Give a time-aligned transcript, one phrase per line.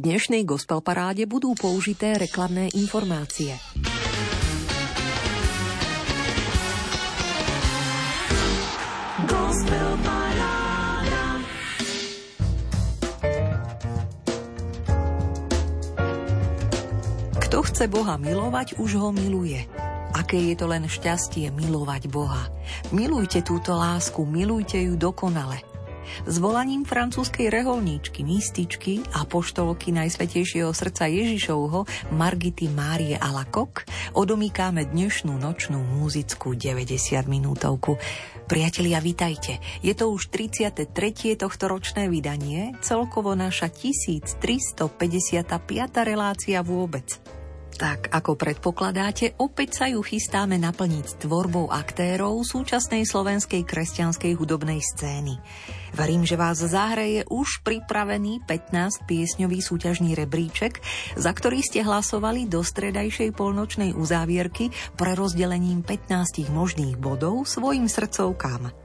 [0.00, 3.52] dnešnej gospel paráde budú použité reklamné informácie.
[17.44, 19.60] Kto chce Boha milovať, už ho miluje.
[20.16, 22.48] Aké je to len šťastie milovať Boha.
[22.94, 25.69] Milujte túto lásku, milujte ju dokonale.
[26.26, 35.38] S volaním francúzskej reholníčky, mističky a poštolky Najsvetejšieho srdca Ježišovho Margity Márie Alakok odomýkáme dnešnú
[35.38, 36.96] nočnú múzickú 90
[37.30, 37.96] minútovku.
[38.50, 39.62] Priatelia, vitajte.
[39.78, 40.90] Je to už 33.
[41.38, 44.90] tohto ročné vydanie, celkovo naša 1355.
[46.02, 47.29] relácia vôbec.
[47.80, 55.40] Tak, ako predpokladáte, opäť sa ju chystáme naplniť tvorbou aktérov súčasnej slovenskej kresťanskej hudobnej scény.
[55.96, 60.76] Verím, že vás zahreje už pripravený 15 piesňový súťažný rebríček,
[61.16, 64.68] za ktorý ste hlasovali do stredajšej polnočnej uzávierky
[65.00, 68.76] pre rozdelením 15 možných bodov svojim srdcovkám.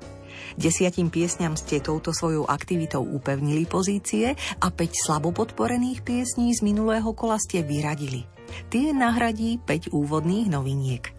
[0.56, 7.12] Desiatim piesňam ste touto svojou aktivitou upevnili pozície a 5 slabo podporených piesní z minulého
[7.12, 8.24] kola ste vyradili–
[8.70, 11.16] Tie nahradí 5 úvodných noviniek.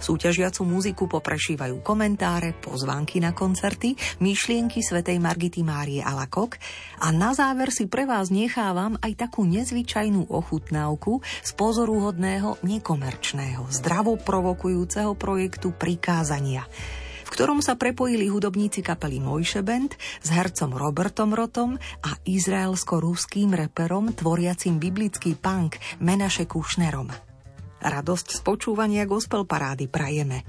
[0.00, 3.94] Súťažiacu muziku poprešívajú komentáre, pozvánky na koncerty,
[4.24, 6.56] myšlienky svätej Margity Márie Alakok
[7.04, 14.16] a na záver si pre vás nechávam aj takú nezvyčajnú ochutnávku z pozoruhodného, nekomerčného, zdravo
[14.16, 16.64] provokujúceho projektu Prikázania–
[17.34, 21.74] ktorom sa prepojili hudobníci kapely Mojše Band s hercom Robertom Rotom
[22.06, 27.10] a izraelsko-ruským reperom tvoriacim biblický punk Menaše Kušnerom.
[27.84, 30.46] Radosť z počúvania gospel parády prajeme.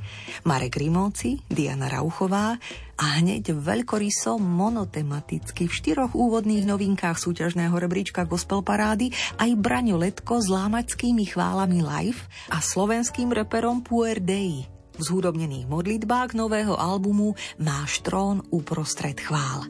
[0.48, 2.56] Marek Rimóci, Diana Rauchová
[2.96, 10.40] a hneď veľkoryso monotematicky v štyroch úvodných novinkách súťažného rebríčka gospel parády aj Braňo Letko
[10.40, 12.22] s lámačskými chválami live
[12.54, 19.68] a slovenským reperom Puer Dei v zhudobnených modlitbách nového albumu Máš trón uprostred chvál.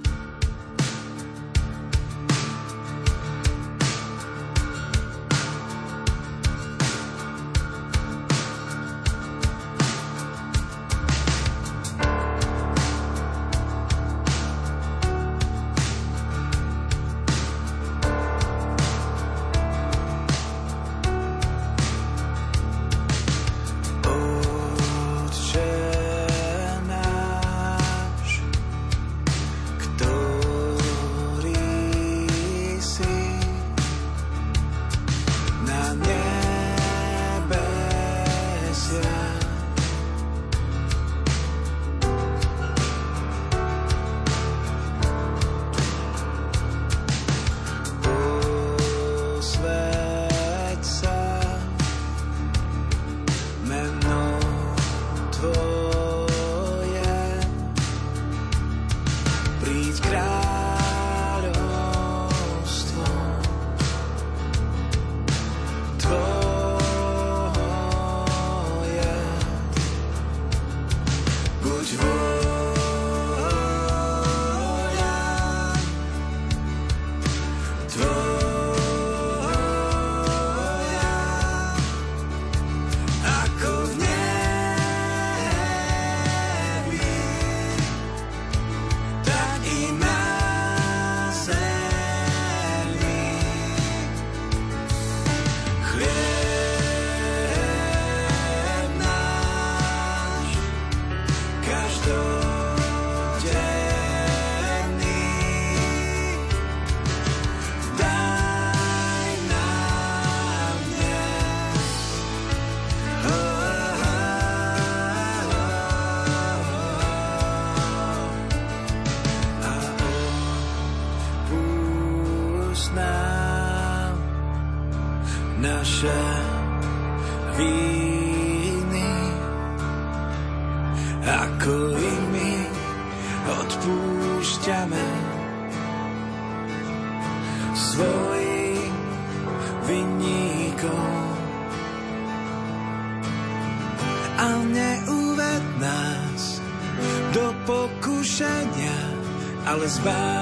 [149.85, 150.34] was by.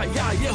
[0.00, 0.50] Môj otec a ja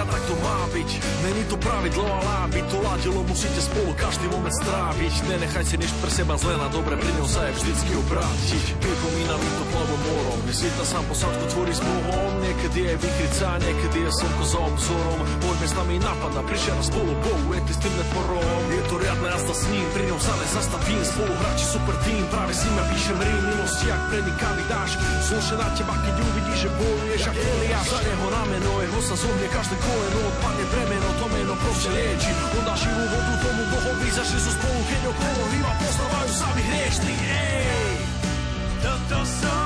[0.00, 0.90] a tak to má byť.
[1.24, 6.10] Není to pravidlo, ale aby to ladilo Musíte spolu každý moment stráviť Nenechajte nič pre
[6.12, 8.64] seba zle na dobre, pri ňom sa je vždycky obrátiť.
[8.80, 13.98] Pripomína mi to plavom morom, na sám posádku tvorí s Bohom Niekedy je vykryca, niekedy
[14.06, 15.18] je slnko za obzorom.
[15.42, 18.60] Poďme s nami napadna, prišiel spolu Bohu Je s tým neporom.
[18.70, 22.52] Je to riadne jazda s ním, pri ňom sa nezastavím Spolu hráči super tým, práve
[22.54, 24.90] s ním ja píšem rým Milosti, jak prediká mi dáš
[25.26, 29.46] Zlože na teba, keď uvidíš, že bojuješ jak Eliáš Za jeho rameno, jeho sa zohne
[29.50, 32.30] každé koleno Odpadne bremeno, to meno proste lieči.
[32.58, 37.14] On dá živú vodu tomu Bohovi, zašli sú spolu, keď okolo Iba poznávajú sami hriešný,
[37.14, 37.94] ej!
[38.82, 39.65] Som to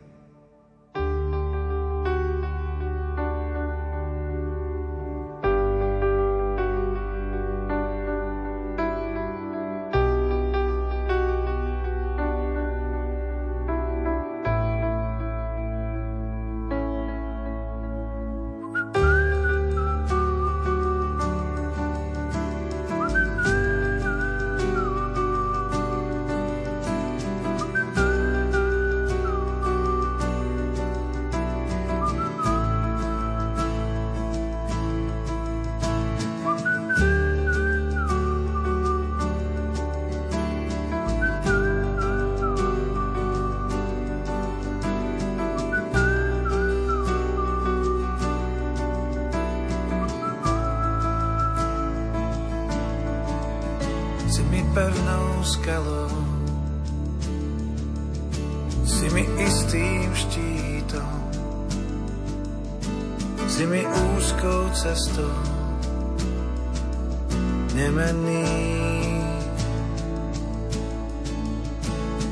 [67.81, 68.45] nemenný.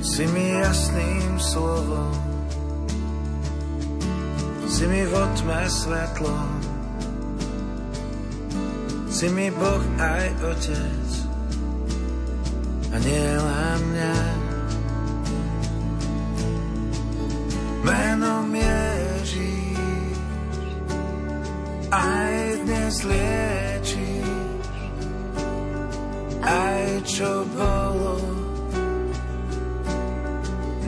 [0.06, 2.14] Si mi jasným slovom,
[4.68, 6.50] si mi v otme svetlom,
[9.10, 11.10] si mi Boh aj Otec.
[12.90, 14.18] A nie len mňa.
[17.86, 20.18] Menom Ježíš.
[21.94, 22.34] Aj
[22.66, 24.09] dnes lieči.
[27.20, 28.16] čo bolo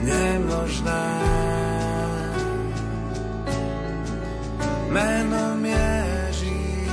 [0.00, 1.08] nemožné.
[4.88, 6.88] Menom Ježí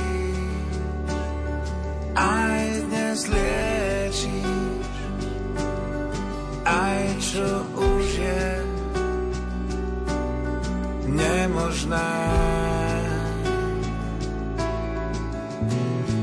[2.12, 4.84] aj dnes liečíš,
[6.68, 7.48] aj čo
[7.80, 8.44] už je
[11.16, 12.12] nemožné.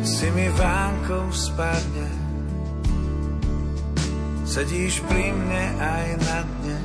[0.05, 1.97] Si mi vánkom spadne
[4.57, 6.81] sedíš pri mne aj na dne,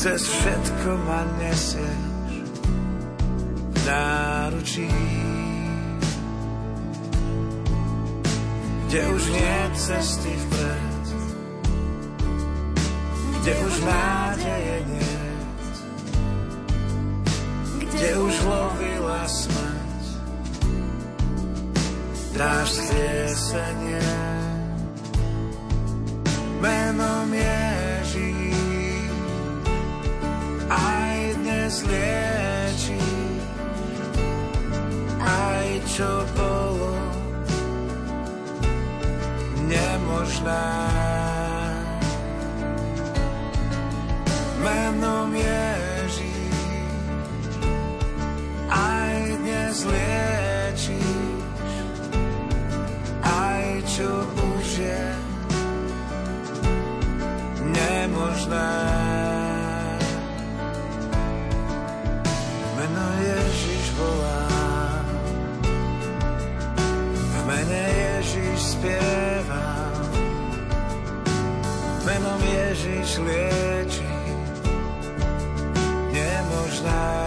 [0.00, 2.40] cez všetko ma nesieš
[3.68, 4.88] v náručí.
[8.88, 11.04] Kde už nie cesty vpred,
[13.36, 15.20] kde už nádeje nie,
[17.84, 20.04] kde už lovila smrť,
[22.40, 24.35] dáš stiesenie.
[26.66, 29.06] Menom Ježíš,
[30.66, 32.98] aj dnes lieči,
[35.22, 36.98] aj čo bolo
[39.70, 40.66] nemožná.
[44.58, 46.58] Menom Ježíš,
[48.74, 51.70] aj dnes liečíš,
[53.22, 55.15] aj čo už je
[58.16, 58.72] nemožná.
[62.76, 64.48] Meno Ježiš volá,
[67.12, 69.68] v mene Ježiš spieva,
[72.08, 74.12] menom Ježiš lieči,
[76.12, 77.25] nemožná.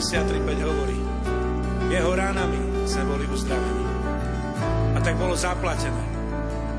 [0.00, 0.96] 63.5 hovorí,
[1.92, 3.84] jeho ranami sme boli uzdravení.
[4.96, 6.04] A tak bolo zaplatené.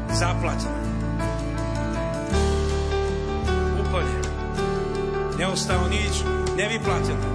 [0.10, 0.82] Zaplatené.
[3.78, 4.18] Úplne.
[5.38, 6.26] Neostalo nič
[6.58, 7.30] nevyplatené.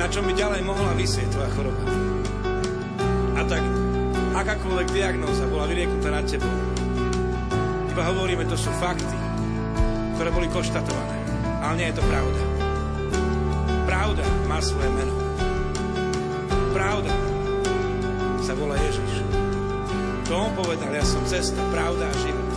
[0.00, 1.84] Na čo by ďalej mohla vysieť tvoja choroba.
[3.36, 3.60] A tak
[4.40, 6.48] akákoľvek diagnóza bola vyrieknutá na tebou.
[7.92, 9.18] Iba hovoríme, to sú fakty,
[10.16, 11.16] ktoré boli konštatované.
[11.60, 12.57] Ale nie je to pravda.
[14.58, 15.14] Svoje meno.
[16.74, 17.14] Pravda
[18.42, 19.22] sa volá Ježiš.
[20.26, 22.50] To on povedal, ja som cesta, pravda a život.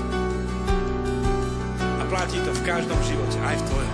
[1.78, 3.91] A platí to v každom živote, aj v tvojom.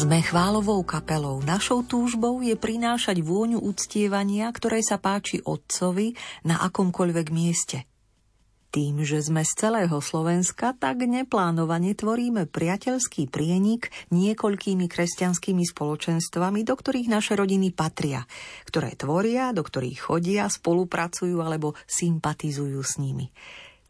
[0.00, 1.44] Sme chválovou kapelou.
[1.44, 7.84] Našou túžbou je prinášať vôňu uctievania, ktorej sa páči Otcovi na akomkoľvek mieste.
[8.72, 16.74] Tým, že sme z celého Slovenska, tak neplánovane tvoríme priateľský prienik niekoľkými kresťanskými spoločenstvami, do
[16.80, 18.24] ktorých naše rodiny patria,
[18.64, 23.28] ktoré tvoria, do ktorých chodia, spolupracujú alebo sympatizujú s nimi.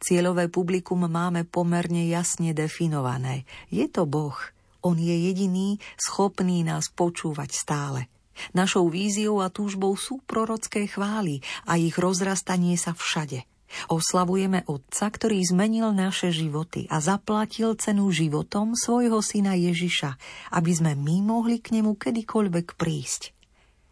[0.03, 3.47] Cieľové publikum máme pomerne jasne definované.
[3.71, 4.35] Je to Boh–
[4.81, 8.09] on je jediný schopný nás počúvať stále.
[8.57, 13.45] Našou víziou a túžbou sú prorocké chvály a ich rozrastanie sa všade.
[13.87, 20.19] Oslavujeme Otca, ktorý zmenil naše životy a zaplatil cenu životom svojho syna Ježiša,
[20.51, 23.31] aby sme my mohli k nemu kedykoľvek prísť.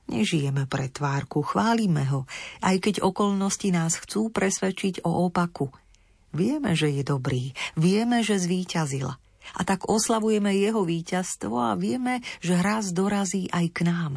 [0.10, 2.26] Nežijeme pre tvárku, chválime ho,
[2.66, 5.70] aj keď okolnosti nás chcú presvedčiť o opaku.
[6.34, 9.16] Vieme, že je dobrý, vieme, že zvíťazil–
[9.58, 14.14] a tak oslavujeme jeho víťazstvo a vieme, že raz dorazí aj k nám.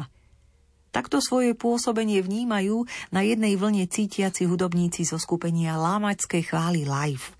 [0.93, 7.33] Takto svoje pôsobenie vnímajú na jednej vlne cítiaci hudobníci zo skupenia Lámačskej chvály live.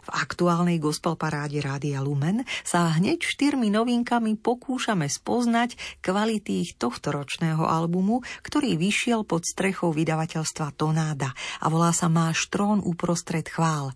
[0.00, 7.12] V aktuálnej gospel paráde Rádia Lumen sa hneď štyrmi novinkami pokúšame spoznať kvality ich tohto
[7.12, 13.92] ročného albumu, ktorý vyšiel pod strechou vydavateľstva Tonáda a volá sa Máš trón uprostred chvál.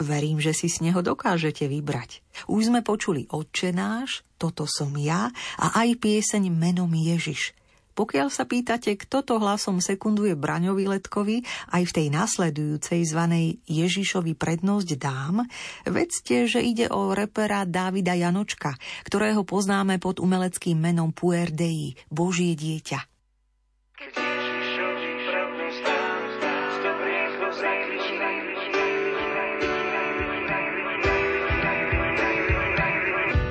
[0.00, 2.24] Verím, že si z neho dokážete vybrať.
[2.48, 5.28] Už sme počuli Otče náš, toto som ja
[5.60, 7.52] a aj pieseň menom Ježiš.
[7.92, 11.44] Pokiaľ sa pýtate, kto to hlasom sekunduje Braňovi Letkovi,
[11.76, 15.44] aj v tej nasledujúcej zvanej Ježišovi prednosť dám,
[15.84, 18.72] vedzte, že ide o repera Dávida Janočka,
[19.04, 23.09] ktorého poznáme pod umeleckým menom Puer Dei, Božie dieťa.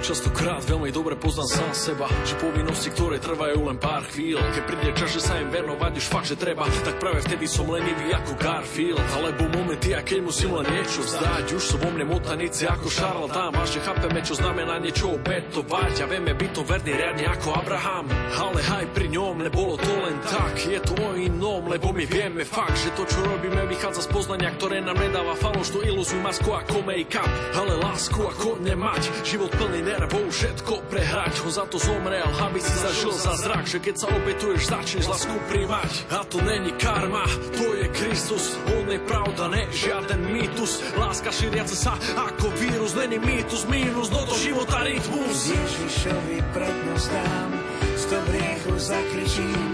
[0.09, 4.89] Častokrát veľmi dobre poznám sám seba Že povinnosti, ktoré trvajú len pár chvíľ Keď príde
[4.97, 8.33] čas, že sa im venovať už fakt, že treba Tak práve vtedy som lenivý ako
[8.41, 8.97] Garfield.
[9.13, 13.53] Alebo momenty, a keď musím len niečo vzdať Už sú vo mne motanici ako šarlatán
[13.53, 18.09] Vážne chápeme, čo znamená niečo obetovať A vieme byť to verný riadne ako Abraham.
[18.33, 22.41] Ale aj pri ňom nebolo to len tak Je to o inom, lebo my vieme
[22.49, 26.81] fakt Že to, čo robíme, vychádza z poznania Ktoré nám nedáva falošnú ilúziu masku ako
[26.81, 27.29] make-up.
[27.53, 32.59] Ale lásku ako nemať Život plný ner nervov všetko prehrať Ho za to zomrel, aby
[32.63, 35.91] si zažil za zrak Že keď sa obetuješ, začneš lásku príjmať.
[36.15, 40.79] A to není karma, to je Kristus On je pravda, ne žiaden mýtus.
[40.95, 45.51] Láska šíriaca sa ako vírus Není mýtus, mínus, no do života rytmus.
[45.51, 47.51] Ježišovi prednosť dám
[47.99, 49.69] Z dobriechu zakričím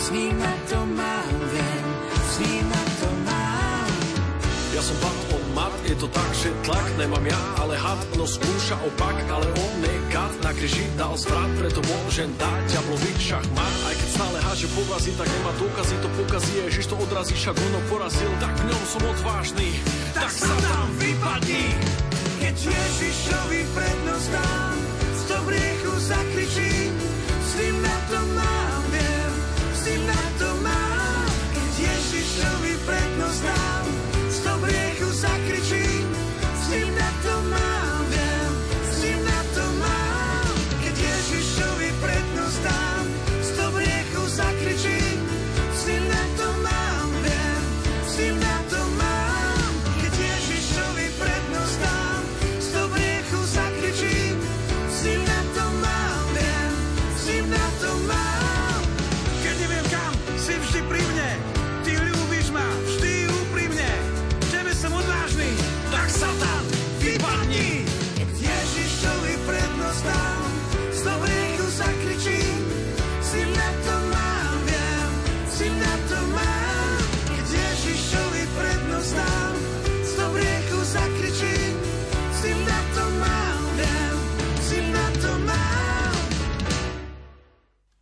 [0.00, 1.86] S ním na to mám, viem
[2.16, 3.88] S ním na to mám.
[4.72, 5.25] Ja som pán
[5.76, 9.72] mat, je to tak, že tlak nemám ja, ale had, no skúša opak, ale on
[9.84, 15.12] nekat na kríži dal zvrat, preto môžem dať ďablovi šachmat, aj keď stále háže porazí,
[15.16, 19.02] tak nemá dôkazy, to pokazí, Ježiš to odrazí, však ono porazil, tak v ňom som
[19.04, 19.68] odvážny,
[20.16, 21.64] tak, tak sa tam vypadni.
[22.36, 29.32] Keď Ježišovi prednosť dám, z dobriechu zakričím, s tým na to mám, viem,
[29.72, 30.55] s tým na to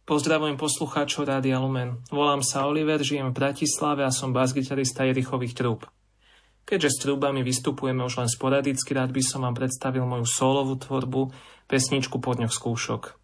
[0.05, 1.97] Pozdravujem poslucháčov Rádia Lumen.
[2.13, 5.89] Volám sa Oliver, žijem v Bratislave a som bas-gitarista Jerichových trúb.
[6.69, 11.33] Keďže s trúbami vystupujeme už len sporadicky, rád by som vám predstavil moju solovú tvorbu,
[11.73, 13.17] pesničku po dňoch skúšok.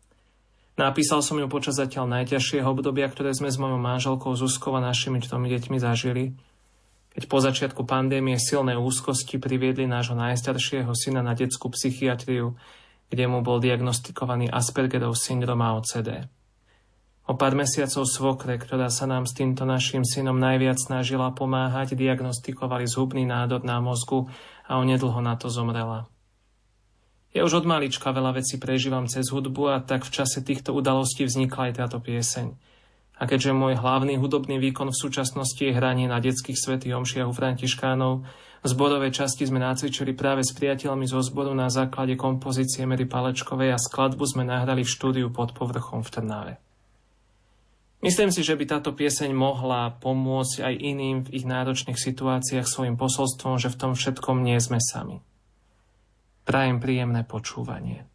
[0.81, 5.21] Napísal som ju počas zatiaľ najťažšieho obdobia, ktoré sme s mojou manželkou Zuzkou a našimi
[5.21, 6.33] tromi deťmi zažili,
[7.13, 12.57] keď po začiatku pandémie silné úzkosti priviedli nášho najstaršieho syna na detskú psychiatriu,
[13.13, 16.40] kde mu bol diagnostikovaný Aspergerov syndrom a OCD.
[17.29, 22.89] O pár mesiacov svokre, ktorá sa nám s týmto našim synom najviac snažila pomáhať, diagnostikovali
[22.89, 24.31] zhubný nádor na mozgu
[24.67, 26.09] a onedlho na to zomrela.
[27.31, 31.23] Ja už od malička veľa vecí prežívam cez hudbu a tak v čase týchto udalostí
[31.23, 32.59] vznikla aj táto pieseň.
[33.21, 37.35] A keďže môj hlavný hudobný výkon v súčasnosti je hranie na detských svetých omšiach u
[37.37, 38.27] Františkánov,
[38.61, 43.73] v zborovej časti sme nacvičili práve s priateľmi zo zboru na základe kompozície Mary Palečkovej
[43.73, 46.53] a skladbu sme nahrali v štúdiu pod povrchom v Trnave.
[48.01, 52.97] Myslím si, že by táto pieseň mohla pomôcť aj iným v ich náročných situáciách svojim
[52.97, 55.21] posolstvom, že v tom všetkom nie sme sami.
[56.49, 58.09] Prajem príjemné počúvanie.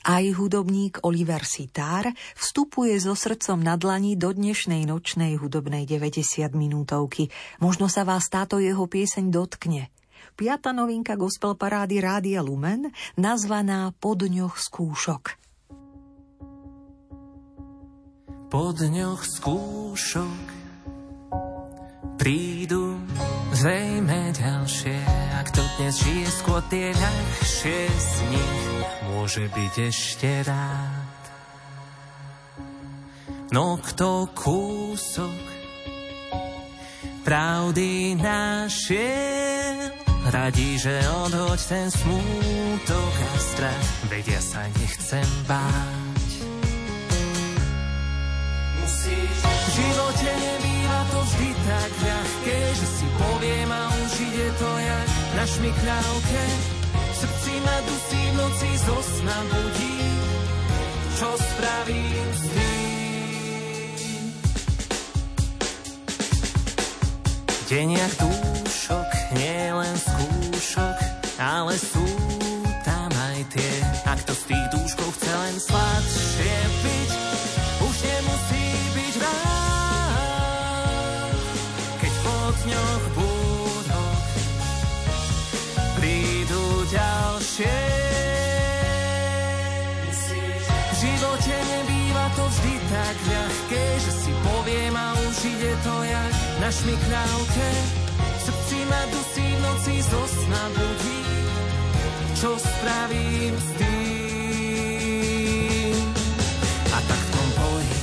[0.00, 7.28] Aj hudobník Oliver Sitár vstupuje so srdcom na dlani do dnešnej nočnej hudobnej 90 minútovky.
[7.60, 9.92] Možno sa vás táto jeho pieseň dotkne.
[10.40, 12.88] Piata novinka gospel parády Rádia Lumen,
[13.20, 15.36] nazvaná Po dňoch skúšok.
[18.50, 20.46] Po dňoch skúšok
[22.18, 22.98] prídu
[23.54, 24.98] zrejme ďalšie.
[25.38, 28.62] Ak to dnes žije skôr tie ľahšie z nich,
[29.06, 31.22] môže byť ešte rád.
[33.54, 35.46] No kto kúsok
[37.22, 39.94] pravdy našiel,
[40.26, 46.19] radí, že odhoď ten smútok a strach, veď ja sa nechcem báť.
[49.40, 55.08] V živote nebýva to vždy tak ľahké, že si poviem a už ide to jak
[55.36, 56.42] na šmikľavke.
[56.92, 59.98] V srdci ma dusí v noci zo sna budí,
[61.16, 62.90] čo spravím s tým.
[67.70, 70.96] Deň jak dúšok, nie len skúšok,
[71.38, 72.02] ale sú
[72.82, 73.74] tam aj tie.
[74.10, 77.09] A kto z tých dúškov chce len sladšie piť,
[99.80, 101.24] noci zo sna budí,
[102.36, 105.16] čo spravím s tým.
[106.92, 107.96] A tak v tom boji,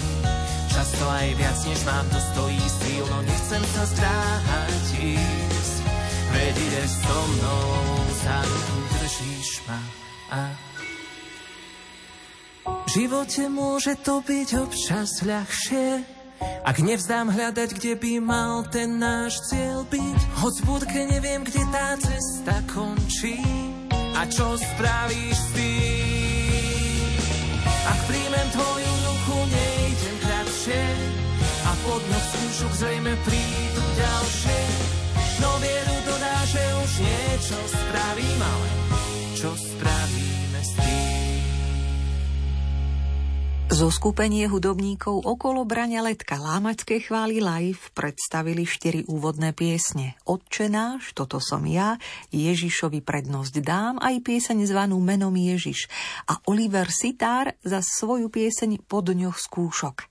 [0.73, 5.77] často aj viac než mám, to stojí síl, no nechcem sa zdráhať ísť.
[6.33, 9.77] Veď ideš so mnou, za ruku držíš ma
[10.33, 10.49] a
[12.67, 19.39] v živote môže to byť občas ľahšie, ak nevzdám hľadať, kde by mal ten náš
[19.47, 20.19] cieľ byť.
[20.43, 23.39] Hoď v budke neviem, kde tá cesta končí
[24.17, 27.11] a čo spravíš s tým.
[27.87, 30.83] Ak príjmem tvoju ruku, nejdem kratšie
[31.67, 34.59] a pod noh skúšok zrejme prídu ďalšie.
[35.39, 38.69] No vieru dodá, že už niečo spravím, ale
[39.37, 41.26] čo spravíme s tým?
[43.77, 50.17] Zo skupenie hudobníkov okolo Braňa Letka Lámačské chvály live predstavili štyri úvodné piesne.
[50.25, 50.73] Otče
[51.13, 51.93] toto som ja,
[52.33, 55.93] Ježišovi prednosť dám, aj pieseň zvanú Menom Ježiš
[56.25, 60.09] a Oliver Sitár za svoju pieseň Po dňoch skúšok.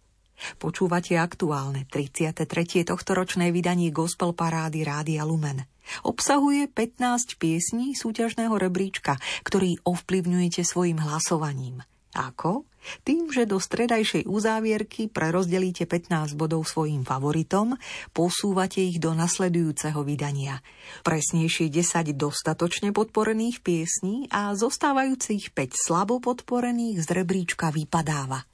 [0.62, 2.46] Počúvate aktuálne 33.
[2.86, 5.66] tohtoročné vydanie Gospel Parády Rádia Lumen.
[6.06, 11.82] Obsahuje 15 piesní súťažného rebríčka, ktorý ovplyvňujete svojim hlasovaním.
[12.14, 12.62] Ako?
[13.02, 17.74] Tým, že do stredajšej uzávierky prerozdelíte 15 bodov svojim favoritom,
[18.14, 20.62] posúvate ich do nasledujúceho vydania.
[21.02, 28.46] Presnejšie 10 dostatočne podporených piesní a zostávajúcich 5 slabo podporených z rebríčka vypadáva.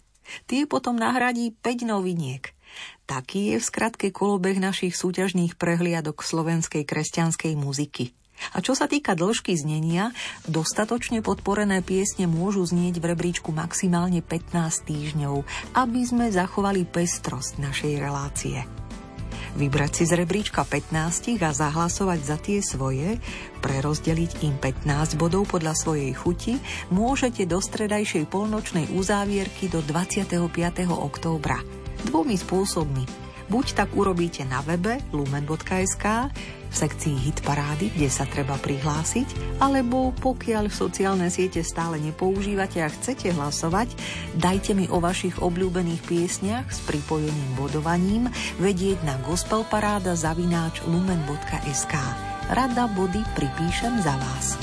[0.49, 2.55] Tie potom nahradí 5 noviniek.
[3.05, 8.17] Taký je v skratke kolobeh našich súťažných prehliadok slovenskej kresťanskej muziky.
[8.53, 10.11] A čo sa týka dĺžky znenia,
[10.51, 15.35] dostatočne podporené piesne môžu znieť v rebríčku maximálne 15 týždňov,
[15.79, 18.83] aby sme zachovali pestrosť našej relácie.
[19.53, 23.21] Vybrať si z rebríčka 15 a zahlasovať za tie svoje,
[23.61, 26.57] prerozdeliť im 15 bodov podľa svojej chuti,
[26.89, 30.41] môžete do stredajšej polnočnej uzávierky do 25.
[30.89, 31.61] októbra.
[32.09, 33.05] Dvomi spôsobmi.
[33.53, 36.33] Buď tak urobíte na webe lumen.sk,
[36.73, 42.89] v sekcii Hit Parády, kde sa treba prihlásiť, alebo pokiaľ sociálne siete stále nepoužívate a
[42.89, 43.93] chcete hlasovať,
[44.41, 51.95] dajte mi o vašich obľúbených piesniach s pripojeným bodovaním vedieť na gospelparáda zavináč lumen.sk.
[52.49, 54.57] Rada body pripíšem za vás.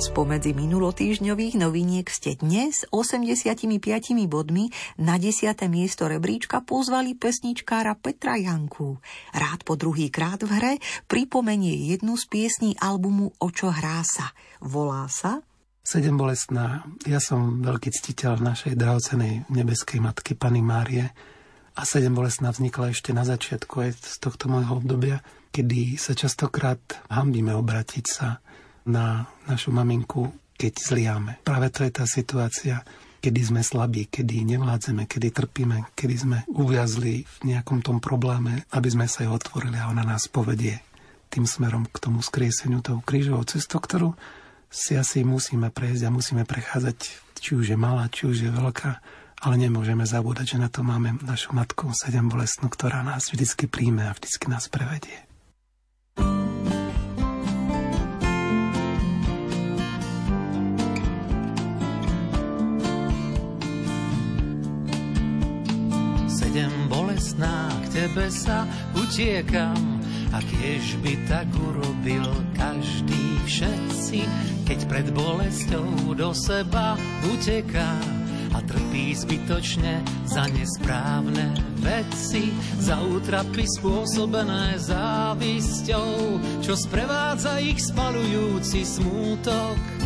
[0.00, 3.68] Spomedzi minulotýžňových noviniek ste dnes 85
[4.32, 5.52] bodmi na 10.
[5.68, 8.96] miesto rebríčka pozvali pesničkára Petra Janku.
[9.36, 10.72] Rád po druhý krát v hre
[11.04, 14.32] pripomenie jednu z piesní albumu Očo hrá sa.
[14.64, 15.44] Volá sa
[15.84, 16.88] Sedem bolestná.
[17.04, 21.12] Ja som veľký ctiteľ našej drahocenej nebeskej matky Pany Márie
[21.76, 25.20] a sedem bolestná vznikla ešte na začiatku aj z tohto môjho obdobia,
[25.52, 26.80] kedy sa častokrát
[27.12, 28.40] hambíme obratiť sa
[28.86, 31.32] na našu maminku, keď zliame.
[31.40, 32.84] Práve to je tá situácia,
[33.20, 38.88] kedy sme slabí, kedy nevládzeme, kedy trpíme, kedy sme uviazli v nejakom tom probléme, aby
[38.88, 40.80] sme sa jej otvorili a ona nás povedie
[41.30, 44.18] tým smerom k tomu skrieseniu, tou krížovou cestou, ktorú
[44.72, 46.96] si asi musíme prejsť a musíme prechádzať,
[47.38, 48.92] či už je malá, či už je veľká,
[49.40, 54.10] ale nemôžeme zabúdať, že na to máme našu matku sedem bolestnú, ktorá nás vždycky príjme
[54.10, 55.29] a vždycky nás prevedie.
[67.38, 68.66] K tebe sa
[68.98, 70.02] utiekam,
[70.34, 72.26] a kiež by tak urobil
[72.58, 74.26] každý všetci,
[74.66, 76.98] keď pred bolesťou do seba
[77.30, 77.94] uteká
[78.50, 82.50] a trpí zbytočne za nesprávne veci,
[82.82, 89.99] za útrapy spôsobené závisťou, čo sprevádza ich spalujúci smútok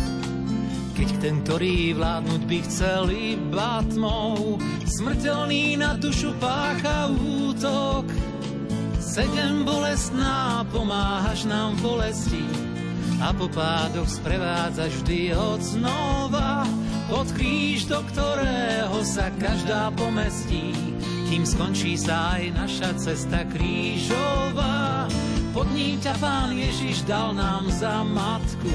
[0.95, 4.55] keď ten, ktorý vládnuť by chcel iba tmou,
[4.87, 8.07] smrteľný na dušu pácha útok.
[9.03, 12.43] Sedem bolestná, pomáhaš nám v bolesti
[13.19, 16.63] a po pádoch sprevádzaš vždy od znova.
[17.11, 20.73] Pod kríž, do ktorého sa každá pomestí,
[21.27, 25.07] kým skončí sa aj naša cesta krížová.
[25.55, 28.73] Pod ním ťa Pán Ježiš dal nám za matku,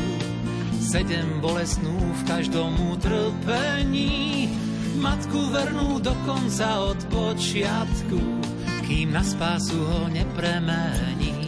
[0.91, 4.51] sedem bolestnú v každom utrpení.
[4.99, 8.19] Matku vernú dokonca od počiatku,
[8.91, 11.47] kým na spásu ho nepremení.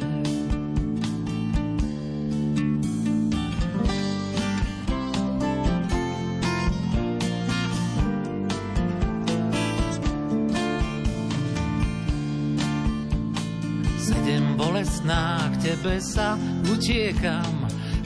[13.98, 16.38] Sedem bolestná k tebe sa
[16.70, 17.62] utiekam,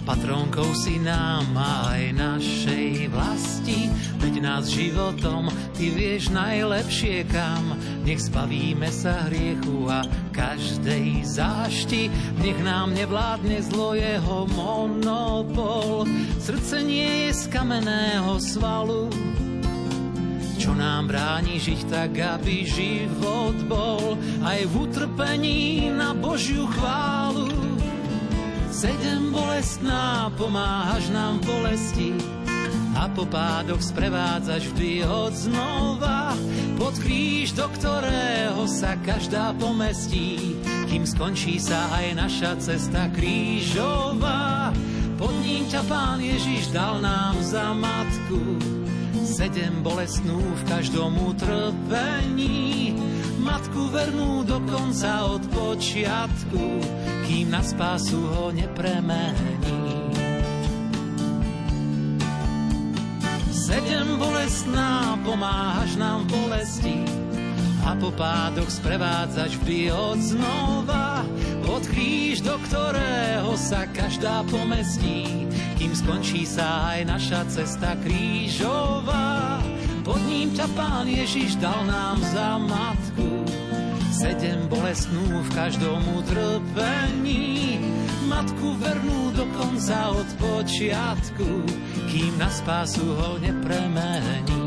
[0.06, 3.90] Patrónkou si nám aj našej vlasti,
[4.22, 7.74] veď nás životom ty vieš najlepšie kam.
[8.06, 12.06] Nech zbavíme sa hriechu a každej zášti,
[12.38, 16.06] nech nám nevládne zlo jeho monopol.
[16.38, 19.10] Srdce nie je z kamenného svalu,
[20.54, 24.14] čo nám bráni žiť tak, aby život bol
[24.46, 27.65] aj v utrpení na Božiu chválu.
[28.76, 32.12] Sedem bolestná, pomáhaš nám v bolesti.
[32.92, 36.36] A po pádoch sprevádzaš vždy od znova.
[36.76, 40.60] Pod kríž, do ktorého sa každá pomestí,
[40.92, 44.76] kým skončí sa aj naša cesta krížová.
[45.16, 48.60] Pod ním ťa Pán Ježiš dal nám za matku,
[49.24, 52.92] sedem bolestnú v každom utrpení,
[53.46, 56.64] matku vernú dokonca od počiatku,
[57.30, 60.10] kým na spásu ho nepremení.
[63.54, 66.98] Sedem bolestná, pomáhaš nám v bolesti
[67.86, 71.22] a po pádoch sprevádzaš vždy od znova
[71.66, 79.60] od kríž, do ktorého sa každá pomestí, kým skončí sa aj naša cesta krížová.
[80.06, 83.42] Pod ním ťa Pán Ježiš dal nám za matku,
[84.14, 87.82] sedem bolestnú v každom utrpení.
[88.30, 91.50] Matku vernú dokonca od počiatku,
[92.06, 94.65] kým na spásu ho nepremení.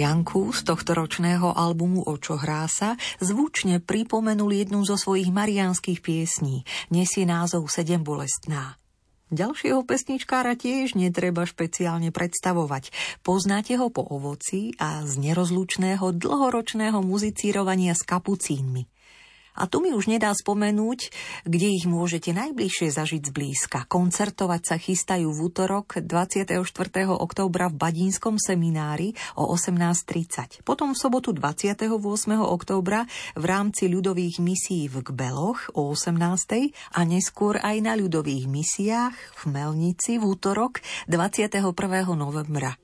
[0.00, 6.00] Peter Janku z tohto ročného albumu Očo hrá sa zvučne pripomenul jednu zo svojich marianských
[6.00, 6.64] piesní.
[6.88, 8.80] Nesie názov Sedem bolestná.
[9.28, 12.96] Ďalšieho pesničkára tiež netreba špeciálne predstavovať.
[13.20, 18.88] Poznáte ho po ovoci a z nerozlučného dlhoročného muzicírovania s kapucínmi.
[19.60, 21.12] A tu mi už nedá spomenúť,
[21.44, 23.84] kde ich môžete najbližšie zažiť zblízka.
[23.92, 26.64] Koncertovať sa chystajú v útorok 24.
[27.12, 30.64] októbra v Badínskom seminári o 18.30.
[30.64, 31.92] Potom v sobotu 28.
[32.40, 33.04] októbra
[33.36, 36.16] v rámci ľudových misií v Gbeloch o 18.
[36.96, 41.60] a neskôr aj na ľudových misiách v Melnici v útorok 21.
[42.16, 42.80] novembra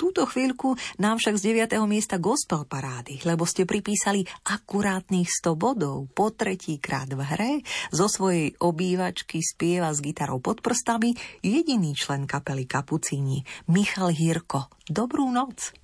[0.00, 1.84] túto chvíľku nám však z 9.
[1.84, 7.52] miesta gospel parády, lebo ste pripísali akurátnych 100 bodov po tretí krát v hre,
[7.92, 11.12] zo svojej obývačky spieva s gitarou pod prstami
[11.44, 14.72] jediný člen kapely Kapucíni, Michal Hirko.
[14.88, 15.76] Dobrú noc.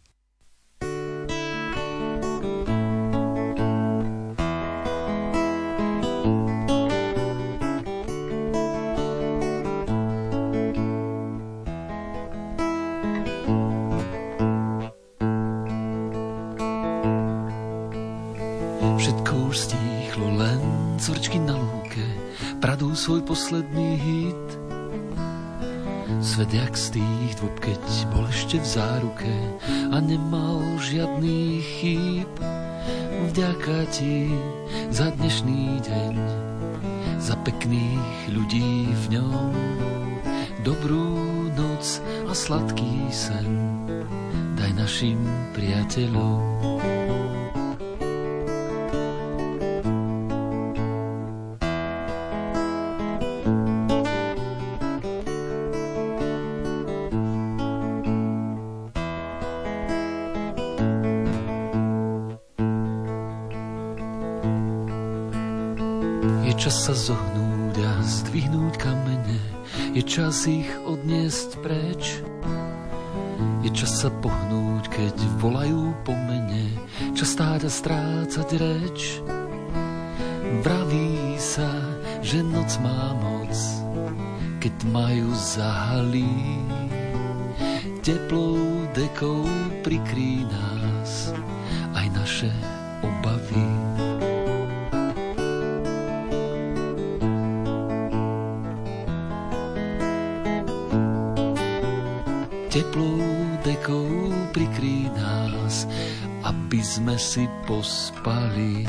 [23.07, 24.49] Svoj posledný hit.
[26.19, 29.35] Svet jak z tých dvob, keď bol ešte v záruke
[29.95, 32.33] a nemal žiadny chýb.
[33.31, 34.35] Vďaka ti
[34.91, 36.15] za dnešný deň,
[37.23, 39.55] za pekných ľudí v ňom.
[40.67, 41.15] Dobrú
[41.55, 43.47] noc a sladký sen
[44.59, 45.23] daj našim
[45.55, 46.76] priateľom.
[67.07, 69.39] Zohnúť a zdvihnúť kamene,
[69.95, 72.19] je čas ich odniesť preč.
[73.63, 76.75] Je čas sa pohnúť, keď volajú po mene,
[77.15, 79.23] čas stáť a strácať reč.
[80.67, 81.71] Vraví sa,
[82.27, 83.55] že noc má moc,
[84.59, 86.59] keď majú zahalí.
[88.03, 89.47] Teplou dekou
[89.87, 91.31] prikrí nás
[91.95, 92.51] aj naše
[93.03, 93.86] obavy.
[107.17, 108.85] Si pospali.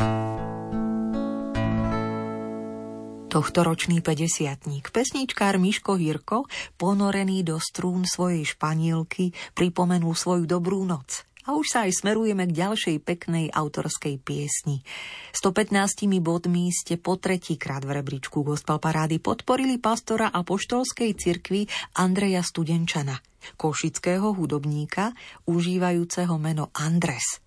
[3.31, 11.23] Tohtoročný 50 pesničkár Miško Hirko, ponorený do strún svojej španielky, pripomenul svoju dobrú noc.
[11.47, 14.83] A už sa aj smerujeme k ďalšej peknej autorskej piesni.
[15.31, 21.63] 115 bodmi ste po tretíkrát v rebríčku Gospel Parády podporili pastora apoštolskej cirkvi
[21.95, 23.15] Andreja Studenčana,
[23.55, 25.15] košického hudobníka,
[25.47, 27.46] užívajúceho meno Andres.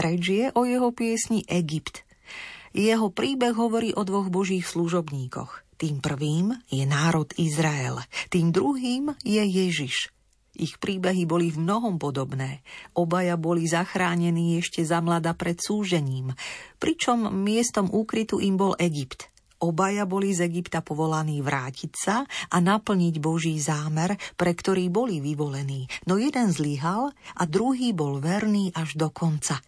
[0.00, 2.08] Reč je o jeho piesni Egypt.
[2.72, 5.76] Jeho príbeh hovorí o dvoch božích služobníkoch.
[5.76, 8.00] Tým prvým je národ Izrael,
[8.32, 10.08] tým druhým je Ježiš.
[10.56, 12.64] Ich príbehy boli v mnohom podobné.
[12.96, 16.32] Obaja boli zachránení ešte za mlada pred súžením,
[16.80, 19.28] pričom miestom úkrytu im bol Egypt.
[19.60, 25.84] Obaja boli z Egypta povolaní vrátiť sa a naplniť Boží zámer, pre ktorý boli vyvolení.
[26.08, 29.60] No jeden zlyhal a druhý bol verný až do konca.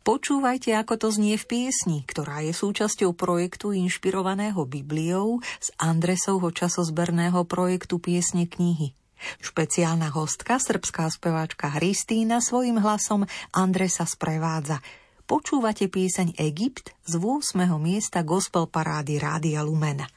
[0.00, 7.44] Počúvajte, ako to znie v piesni, ktorá je súčasťou projektu inšpirovaného Bibliou z Andresovho časozberného
[7.44, 8.96] projektu Piesne knihy.
[9.44, 14.80] Špeciálna hostka, srbská speváčka Hristína svojim hlasom Andresa sprevádza.
[15.28, 17.60] Počúvate pieseň Egypt z 8.
[17.76, 20.08] miesta gospel parády Rádia Lumena.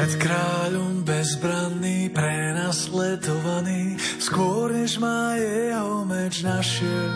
[0.00, 7.12] Pred kráľom bezbranný, prenasledovaný, skôr než má jeho meč našiel.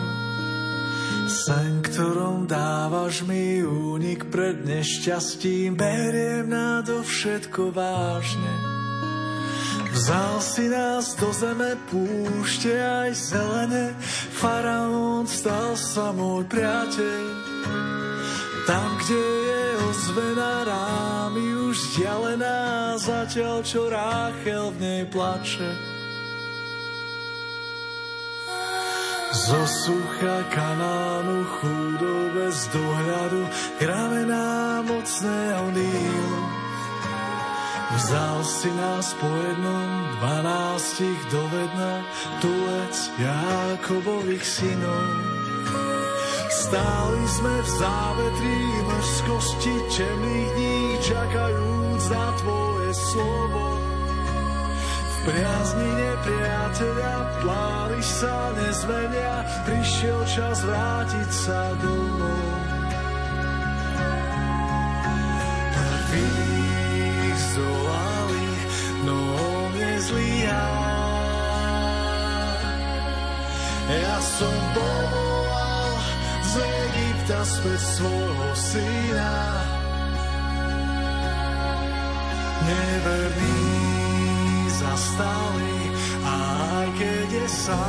[1.25, 8.53] Sen, ktorom dávaš mi únik pred nešťastím, beriem na to všetko vážne.
[9.89, 13.97] Vzal si nás do zeme púšte aj zelene,
[14.29, 18.04] faraón stal sa môj priateľ.
[18.65, 25.69] Tam, kde je ozvená rámy už vzdialená, zatiaľ čo Ráchel v nej plače.
[29.45, 33.45] Zo sucha kanánu chúdou bez dohľadu
[33.77, 36.41] kramená mocného Nílu.
[37.93, 42.01] Vzal si nás po jednom, dvanástich dovedna,
[42.41, 45.34] tulec Jákobových synov.
[46.65, 48.59] Stáli sme v závetrí
[48.89, 53.65] mrzkosti temných dní, čakajúc na tvoje slovo.
[55.05, 62.44] V priazni nepriateľ priatelia, plány sa nezmenia, prišiel čas vrátiť sa domov.
[77.45, 79.37] Egypta späť svojho syna.
[82.65, 83.69] Neverný
[84.73, 85.77] zastali,
[86.25, 87.85] aj keď je sám.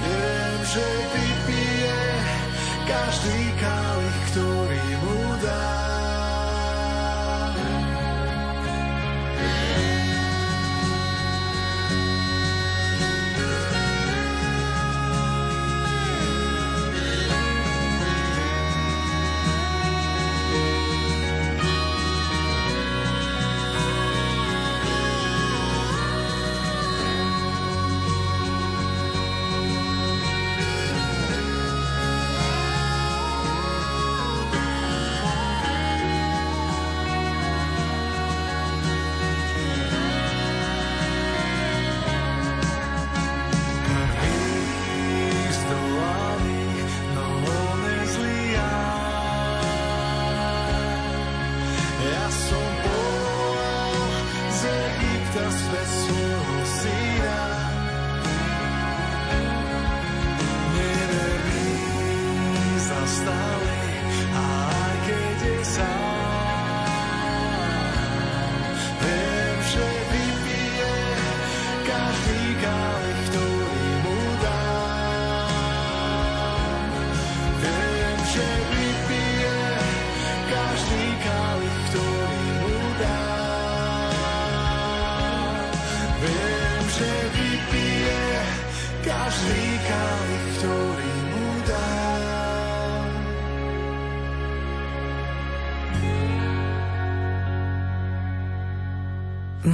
[0.00, 2.00] Viem, že vypije
[2.88, 5.95] každý kalich, ktorý mu dá.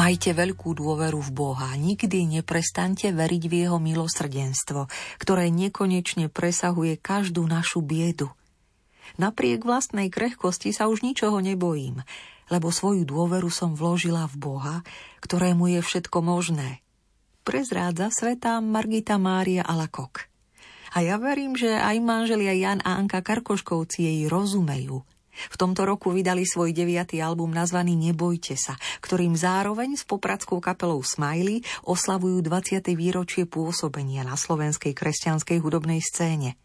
[0.02, 4.90] Majte veľkú dôveru v Boha, nikdy neprestaňte veriť v Jeho milosrdenstvo,
[5.22, 8.26] ktoré nekonečne presahuje každú našu biedu.
[9.14, 12.02] Napriek vlastnej krehkosti sa už ničoho nebojím,
[12.50, 14.76] lebo svoju dôveru som vložila v Boha,
[15.22, 16.82] ktorému je všetko možné.
[17.46, 20.26] Prezrádza svetá Margita Mária Alakok.
[20.98, 25.06] A ja verím, že aj manželia Jan a Anka Karkoškovci jej rozumejú.
[25.32, 31.00] V tomto roku vydali svoj deviatý album nazvaný Nebojte sa, ktorým zároveň s popradskou kapelou
[31.00, 32.84] Smiley oslavujú 20.
[32.92, 36.60] výročie pôsobenia na slovenskej kresťanskej hudobnej scéne.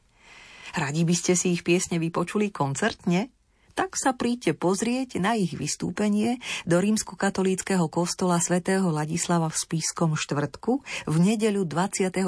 [0.75, 3.31] Radi by ste si ich piesne vypočuli koncertne?
[3.77, 10.81] Tak sa príďte pozrieť na ich vystúpenie do rímsko-katolíckého kostola svätého Ladislava v Spískom štvrtku
[11.05, 12.25] v nedeľu 29.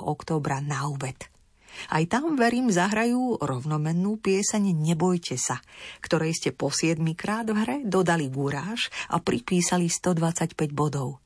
[0.00, 1.28] októbra na obed.
[1.86, 5.62] Aj tam, verím, zahrajú rovnomennú pieseň Nebojte sa,
[6.02, 11.22] ktorej ste po 7 krát v hre dodali gúráž a pripísali 125 bodov.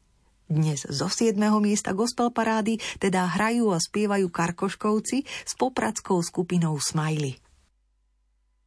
[0.52, 1.32] Dnes zo 7.
[1.64, 7.40] miesta gospel parády teda hrajú a spievajú Karkoškovci s popradskou skupinou Smiley.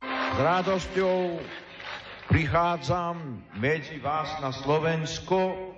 [0.02, 1.38] S radosťou
[2.26, 3.16] prichádzam
[3.62, 5.72] medzi vás na Slovensko,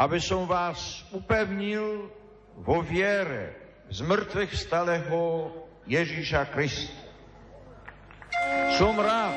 [0.00, 2.08] aby som vás upevnil
[2.64, 3.61] vo viere
[3.92, 5.52] z mŕtvych stalého
[5.84, 6.96] Ježíša Krista.
[8.80, 9.36] Som rád,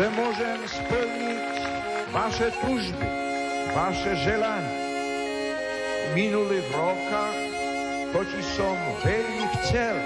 [0.00, 1.44] že môžem splniť
[2.08, 3.08] vaše tužby,
[3.76, 4.80] vaše želanie.
[6.16, 7.40] Minulých rokách
[8.16, 9.96] totiž som veľmi chcel,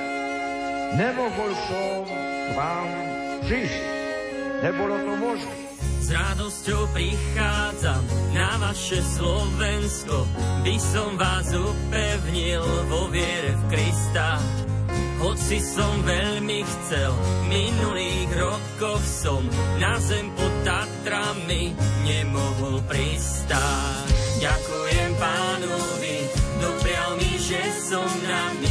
[0.99, 2.91] nemohol som k vám
[3.47, 3.87] prísť.
[4.67, 5.66] Nebolo to možné.
[6.07, 7.99] S radosťou prichádzam
[8.31, 10.23] na vaše Slovensko,
[10.63, 14.39] by som vás upevnil vo viere v Krista.
[15.19, 17.11] Hoci som veľmi chcel,
[17.51, 19.43] minulých rokoch som
[19.83, 21.75] na zem pod Tatrami
[22.07, 24.07] nemohol pristáť.
[24.39, 26.17] Ďakujem pánovi,
[26.63, 28.66] doprial mi, že som na milovanú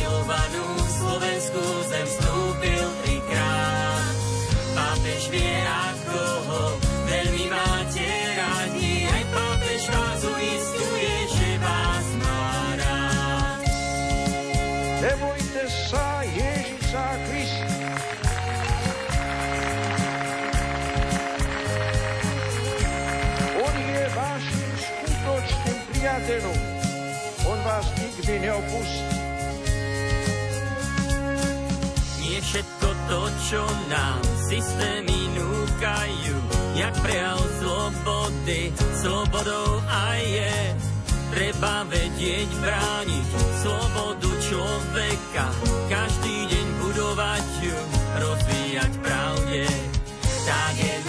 [33.16, 34.20] to, čo nám
[34.52, 36.36] systémy núkajú,
[36.76, 40.58] jak prejav slobody, slobodou aj je.
[41.32, 43.28] Treba vedieť brániť
[43.64, 45.46] slobodu človeka,
[45.88, 47.80] každý deň budovať ju,
[48.20, 49.64] rozvíjať pravde.
[50.44, 51.05] Tá generácia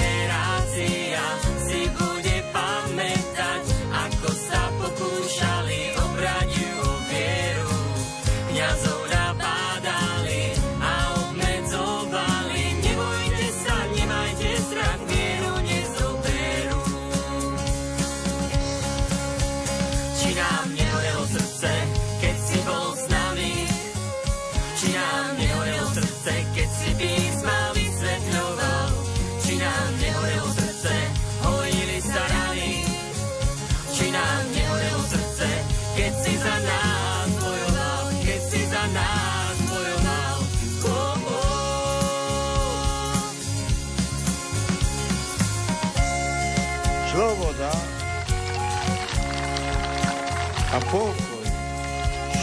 [50.97, 51.45] pokoj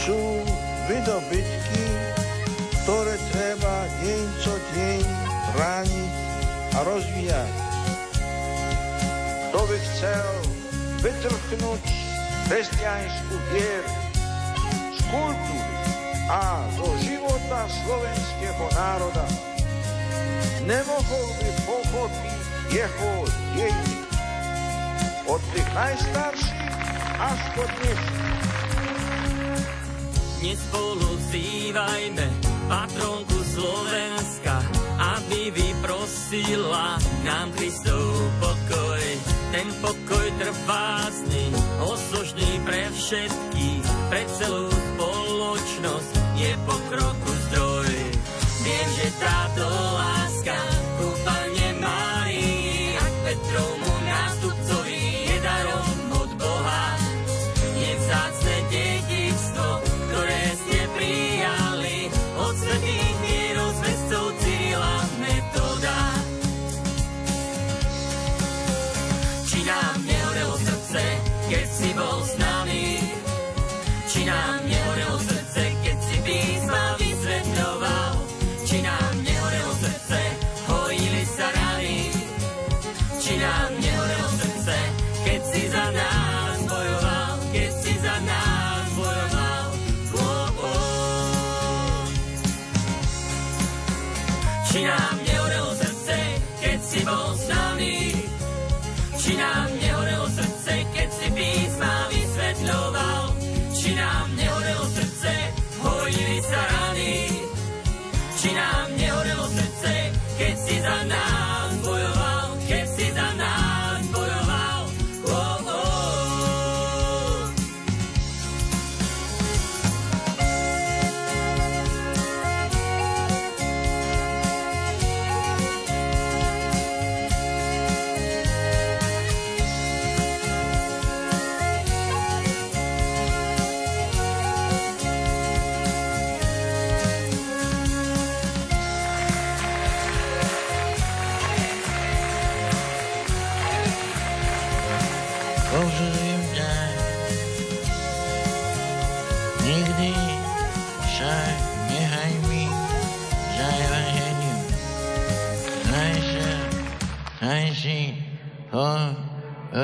[0.06, 0.20] sú
[0.86, 1.84] vydobytky,
[2.86, 5.02] ktoré treba deň čo deň
[5.58, 6.14] brániť
[6.74, 7.54] a rozvíjať.
[9.50, 10.28] Kto by chcel
[11.02, 11.82] vytrhnúť
[12.46, 13.94] kresťanskú vieru
[14.94, 15.74] z kultúry
[16.30, 19.26] a zo života slovenského národa,
[20.62, 22.38] nemohol by pochopiť
[22.70, 23.12] jeho
[23.58, 23.98] dejiny
[25.26, 26.64] od tých najstarších
[27.18, 28.33] až po dnešných.
[30.44, 32.28] Dnes spolu vzývajme
[32.68, 34.60] patronku Slovenska,
[35.16, 38.12] aby vyprosila nám Kristov
[38.44, 39.04] pokoj.
[39.56, 41.48] Ten pokoj trvásny,
[41.80, 47.32] osožný pre všetkých, pre celú spoločnosť je pokroku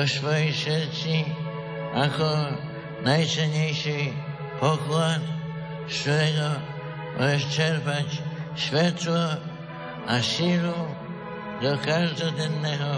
[0.01, 1.29] vo svojej srdci
[1.93, 2.57] ako
[3.05, 4.09] najcenejší
[4.57, 5.21] poklad,
[5.85, 6.51] z ktorého
[7.21, 8.07] môžeš čerpať
[8.57, 9.37] svetlo
[10.09, 10.89] a sílu
[11.61, 12.97] do každodenného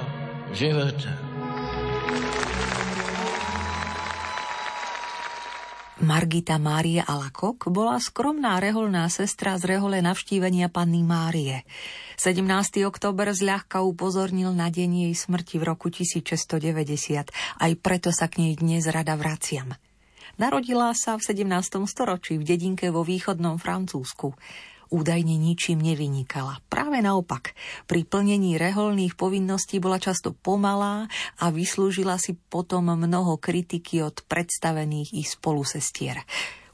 [0.56, 1.23] života.
[6.04, 11.64] Margita Mária Alakok bola skromná reholná sestra z rehole navštívenia Panny Márie.
[12.20, 12.44] 17.
[12.84, 18.60] október zľahka upozornil na deň jej smrti v roku 1690, aj preto sa k nej
[18.60, 19.80] dnes rada vraciam.
[20.36, 21.88] Narodila sa v 17.
[21.88, 24.36] storočí v dedinke vo východnom Francúzsku.
[24.94, 26.62] Údajne ničím nevynikala.
[26.70, 27.58] Práve naopak,
[27.90, 31.10] pri plnení reholných povinností bola často pomalá
[31.42, 36.22] a vyslúžila si potom mnoho kritiky od predstavených ich spolusestier.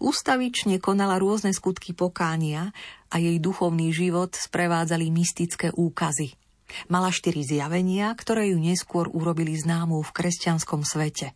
[0.04, 2.76] Ústavične konala rôzne skutky pokánia
[3.08, 6.36] a jej duchovný život sprevádzali mystické úkazy.
[6.92, 11.32] Mala štyri zjavenia, ktoré ju neskôr urobili známou v kresťanskom svete.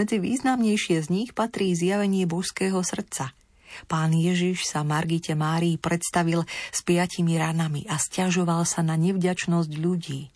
[0.00, 3.36] Medzi významnejšie z nich patrí zjavenie božského srdca–
[3.84, 10.32] Pán Ježiš sa Margite Márii predstavil s piatimi ranami a stiažoval sa na nevďačnosť ľudí.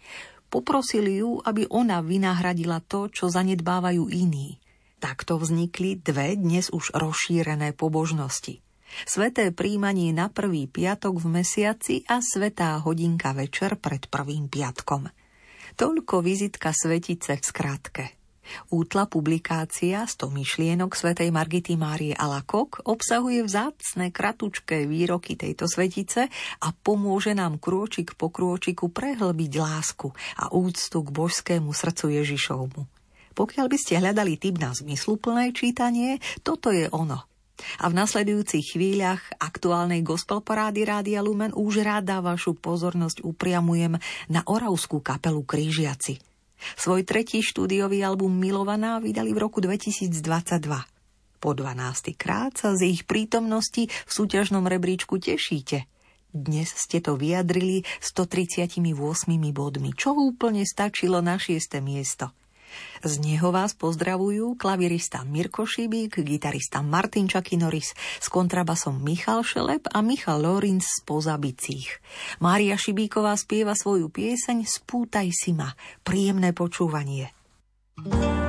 [0.53, 4.61] Poprosili ju, aby ona vynahradila to, čo zanedbávajú iní.
[5.01, 8.61] Takto vznikli dve dnes už rozšírené pobožnosti.
[9.07, 15.09] Sveté príjmanie na prvý piatok v mesiaci a svetá hodinka večer pred prvým piatkom.
[15.79, 18.20] Toľko vizitka svetice v skratke.
[18.71, 26.31] Útla publikácia 100 myšlienok svätej Margity Márie Alakok obsahuje vzácne kratučké výroky tejto svetice
[26.61, 32.83] a pomôže nám krôčik po krôčiku prehlbiť lásku a úctu k božskému srdcu Ježišovmu.
[33.35, 37.25] Pokiaľ by ste hľadali typ na zmysluplné čítanie, toto je ono–
[37.81, 44.01] a v nasledujúcich chvíľach aktuálnej gospel parády Rádia Lumen už rada vašu pozornosť upriamujem
[44.33, 46.30] na Oravskú kapelu Krížiaci.
[46.79, 50.11] Svoj tretí štúdiový album Milovaná vydali v roku 2022.
[51.41, 52.21] Po 12.
[52.21, 55.89] krát sa z ich prítomnosti v súťažnom rebríčku tešíte.
[56.31, 58.79] Dnes ste to vyjadrili 138
[59.51, 61.81] bodmi, čo úplne stačilo na 6.
[61.83, 62.31] miesto.
[63.01, 70.01] Z neho vás pozdravujú klavirista Mirko Šibík, gitarista Martin Čakinoris, s kontrabasom Michal Šelep a
[70.01, 72.01] Michal Lorinc z Pozabicích.
[72.43, 75.73] Mária Šibíková spieva svoju pieseň Spútaj si ma.
[76.05, 77.33] Príjemné počúvanie.
[78.01, 78.40] thank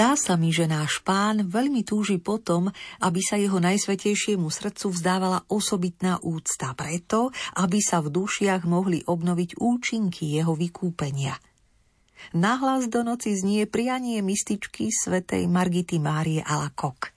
[0.00, 2.72] Zdá sa mi, že náš pán veľmi túži potom,
[3.04, 7.28] aby sa jeho najsvetejšiemu srdcu vzdávala osobitná úcta preto,
[7.60, 11.36] aby sa v dušiach mohli obnoviť účinky jeho vykúpenia.
[12.32, 17.12] Nahlas do noci znie prianie mističky svätej Margity Márie Alakok.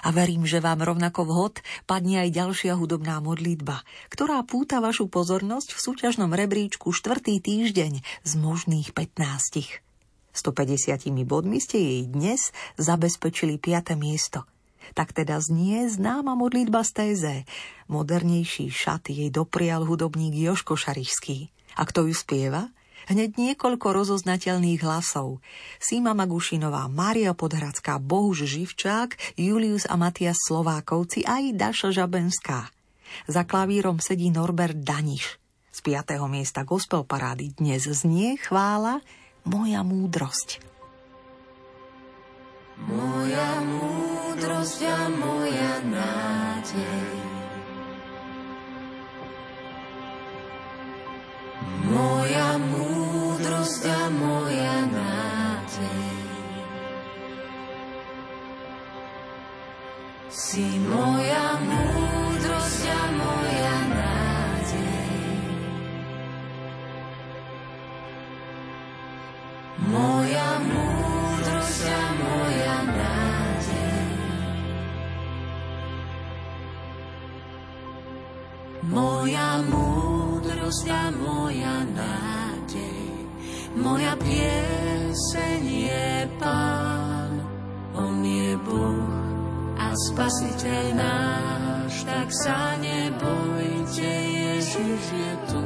[0.00, 5.76] A verím, že vám rovnako vhod padne aj ďalšia hudobná modlitba, ktorá púta vašu pozornosť
[5.76, 9.83] v súťažnom rebríčku štvrtý týždeň z možných 15.
[10.34, 13.94] 150 bodmi ste jej dnes zabezpečili 5.
[13.94, 14.42] miesto.
[14.92, 17.34] Tak teda znie známa modlitba z téze.
[17.86, 21.48] Modernejší šat jej doprial hudobník Joško Šarišský.
[21.78, 22.68] A kto ju spieva?
[23.06, 25.38] Hneď niekoľko rozoznateľných hlasov.
[25.78, 32.74] Sima Magušinová, Mária Podhradská, Bohuž Živčák, Julius a Matias Slovákovci aj Daša Žabenská.
[33.30, 35.38] Za klavírom sedí Norbert Daniš.
[35.70, 36.16] Z 5.
[36.26, 39.04] miesta gospel parády dnes znie chvála
[39.44, 40.60] Moja múdrosť.
[42.88, 47.24] Moja múdrosť a moja nádej
[51.94, 56.08] moja múdrosť a moja nádej.
[60.34, 63.83] Si moja múdrosť a moja nádej.
[69.84, 74.08] Moja múdrosť a moja nádej.
[78.88, 83.04] Moja múdrosť a moja nádej.
[83.74, 86.08] Moja pieseň je
[86.38, 87.42] Pán,
[87.92, 89.04] On je Boh
[89.76, 95.62] a Spasiteľ náš, tak sa nebojte, Ježiš je tu.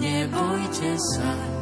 [0.00, 1.61] Nebojte sa,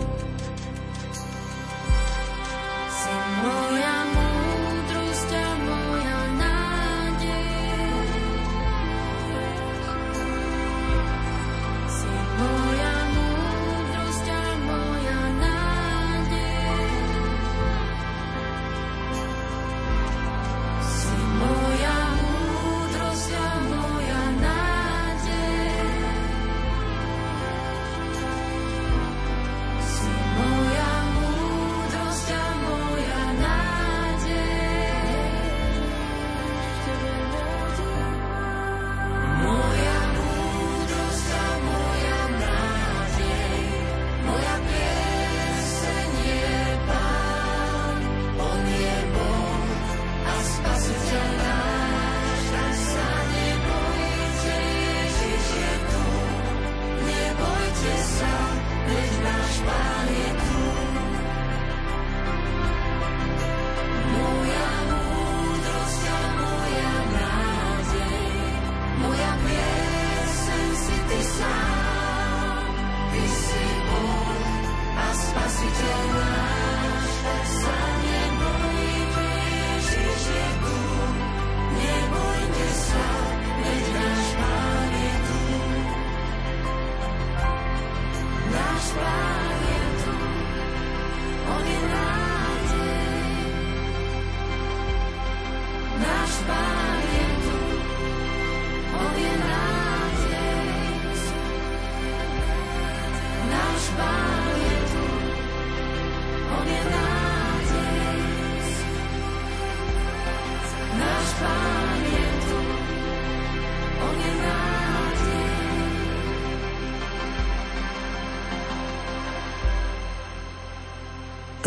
[3.41, 3.90] Si moja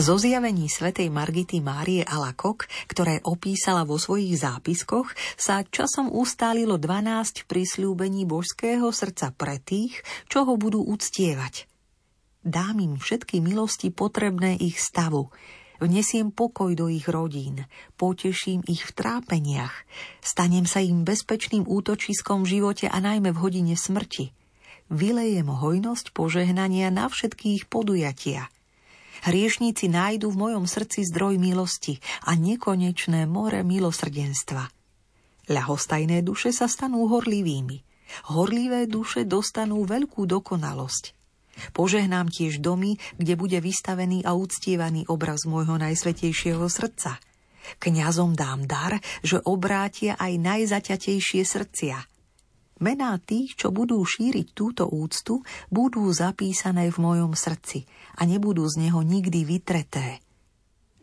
[0.05, 7.49] Zo zjavení svätej Margity Márie Alakok, ktoré opísala vo svojich zápiskoch, sa časom ustálilo 12
[7.49, 11.65] prisľúbení božského srdca pre tých, čo ho budú uctievať.
[12.45, 15.33] Dám im všetky milosti potrebné ich stavu,
[15.81, 17.65] vnesiem pokoj do ich rodín,
[17.97, 19.73] poteším ich v trápeniach,
[20.21, 24.37] stanem sa im bezpečným útočiskom v živote a najmä v hodine smrti.
[24.93, 28.53] Vylejem hojnosť požehnania na všetkých podujatiach
[29.25, 31.97] Hriešníci nájdu v mojom srdci zdroj milosti
[32.29, 34.69] a nekonečné more milosrdenstva.
[35.49, 37.81] Ľahostajné duše sa stanú horlivými.
[38.29, 41.17] Horlivé duše dostanú veľkú dokonalosť.
[41.73, 47.17] Požehnám tiež domy, kde bude vystavený a uctievaný obraz môjho najsvetejšieho srdca.
[47.81, 51.97] Kňazom dám dar, že obrátia aj najzaťatejšie srdcia.
[52.85, 55.41] Mená tých, čo budú šíriť túto úctu,
[55.73, 60.25] budú zapísané v mojom srdci a nebudú z neho nikdy vytreté.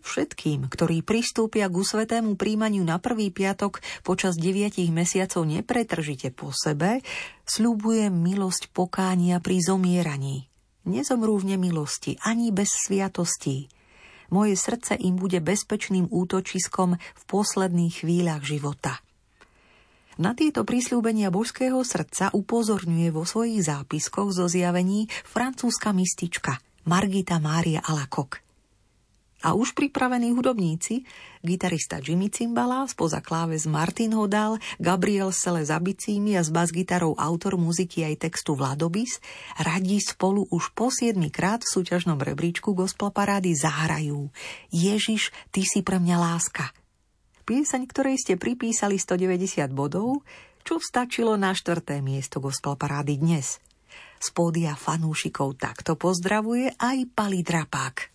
[0.02, 7.06] Všetkým, ktorí pristúpia ku svetému príjmaniu na prvý piatok počas deviatich mesiacov nepretržite po sebe,
[7.46, 10.50] sľubujem milosť pokánia pri zomieraní.
[10.90, 13.70] Nezomrú v nemilosti ani bez sviatostí.
[14.34, 18.98] Moje srdce im bude bezpečným útočiskom v posledných chvíľach života.
[20.18, 27.82] Na tieto prísľúbenia božského srdca upozorňuje vo svojich zápiskoch zo zjavení francúzska mistička Margita Mária
[27.84, 28.38] Alakok–
[29.42, 31.02] a už pripravení hudobníci,
[31.42, 37.58] gitarista Jimmy Cimbala, spoza kláves Martin Hodal, Gabriel Sele za bicími a s bas-gitarou autor
[37.58, 39.18] muziky aj textu Vladobis,
[39.58, 44.30] radí spolu už po siedmi krát v súťažnom rebríčku gospel parády zahrajú
[44.70, 46.70] Ježiš, ty si pre mňa láska.
[47.42, 50.22] Piesaň, ktorej ste pripísali 190 bodov,
[50.62, 53.58] čo stačilo na štvrté miesto gospel parády dnes.
[54.22, 58.14] Z pódia fanúšikov takto pozdravuje aj Pali Drapák.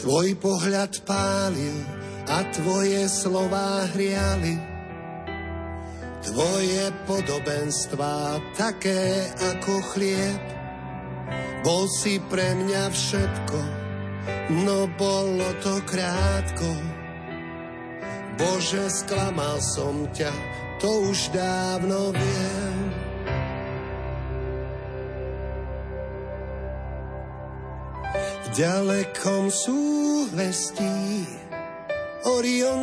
[0.00, 1.99] Tvoj pohľad pálil
[2.30, 4.54] a tvoje slová hriali.
[6.22, 10.42] Tvoje podobenstvá také ako chlieb.
[11.66, 13.58] Bol si pre mňa všetko,
[14.64, 16.70] no bolo to krátko.
[18.38, 20.32] Bože, sklamal som ťa,
[20.80, 22.78] to už dávno viem.
[28.50, 31.22] ďalekom súhvestí.
[31.22, 31.49] Orion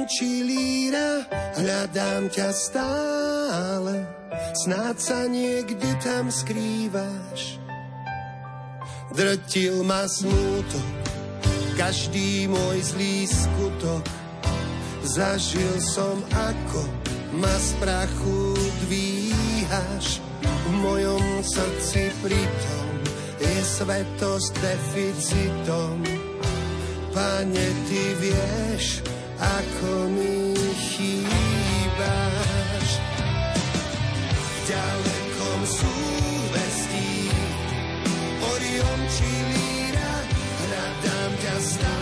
[0.08, 1.28] či líra,
[1.60, 4.08] hľadám ťa stále,
[4.56, 7.60] snáď sa niekde tam skrývaš.
[9.12, 10.90] Drtil ma smútok,
[11.76, 14.06] každý môj zlý skutok,
[15.04, 16.82] zažil som ako
[17.38, 18.56] ma z prachu
[18.88, 22.88] dvíhaš, v mojom srdci pritom
[23.44, 26.00] je svetosť deficitom.
[27.12, 29.02] Pane, Ty vieš,
[29.38, 32.90] ako mi chýbaš.
[34.68, 37.32] Ďalekom súvestí
[38.42, 40.14] Orion či Líra,
[40.68, 41.97] hľadám ťa stále,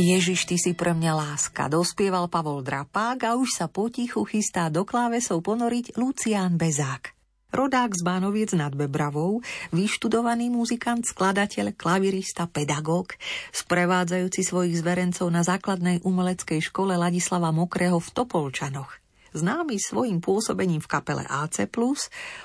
[0.00, 4.88] Ježiš, ty si pre mňa láska, dospieval Pavol Drapák a už sa potichu chystá do
[4.88, 7.12] klávesov ponoriť Lucián Bezák.
[7.52, 9.44] Rodák z Bánoviec nad Bebravou,
[9.74, 13.18] vyštudovaný muzikant, skladateľ, klavirista, pedagóg,
[13.52, 19.09] sprevádzajúci svojich zverencov na základnej umeleckej škole Ladislava Mokrého v Topolčanoch.
[19.34, 21.66] Známy svojim pôsobením v kapele AC+,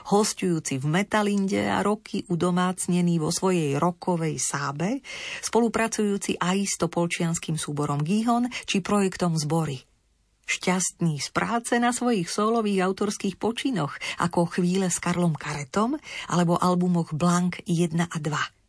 [0.09, 5.01] hostujúci v Metalinde a roky udomácnený vo svojej rokovej sábe,
[5.41, 9.81] spolupracujúci aj s topolčianským súborom Gihon či projektom Zbory.
[10.45, 15.97] Šťastný z práce na svojich solových autorských počinoch, ako Chvíle s Karlom Karetom
[16.29, 18.64] alebo albumoch Blank 1 a 2.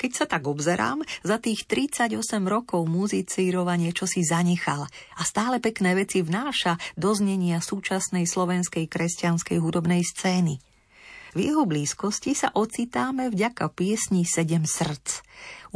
[0.00, 2.16] Keď sa tak obzerám, za tých 38
[2.48, 9.60] rokov muzicírovanie čo si zanechal a stále pekné veci vnáša do znenia súčasnej slovenskej kresťanskej
[9.60, 10.56] hudobnej scény.
[11.36, 15.20] V jeho blízkosti sa ocitáme vďaka piesni Sedem srdc.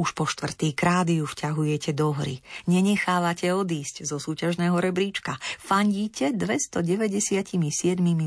[0.01, 2.41] Už po štvrtý krát ju vťahujete do hry.
[2.65, 5.37] Nenechávate odísť zo súťažného rebríčka.
[5.61, 7.61] Fandíte 297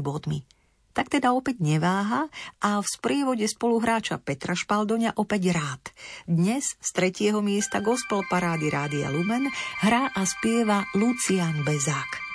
[0.06, 0.46] bodmi
[0.98, 2.26] tak teda opäť neváha
[2.58, 5.84] a v sprievode spoluhráča Petra Špaldoňa opäť rád.
[6.26, 9.46] Dnes z tretieho miesta gospel parády Rádia Lumen
[9.86, 12.27] hrá a spieva Lucian Bezák.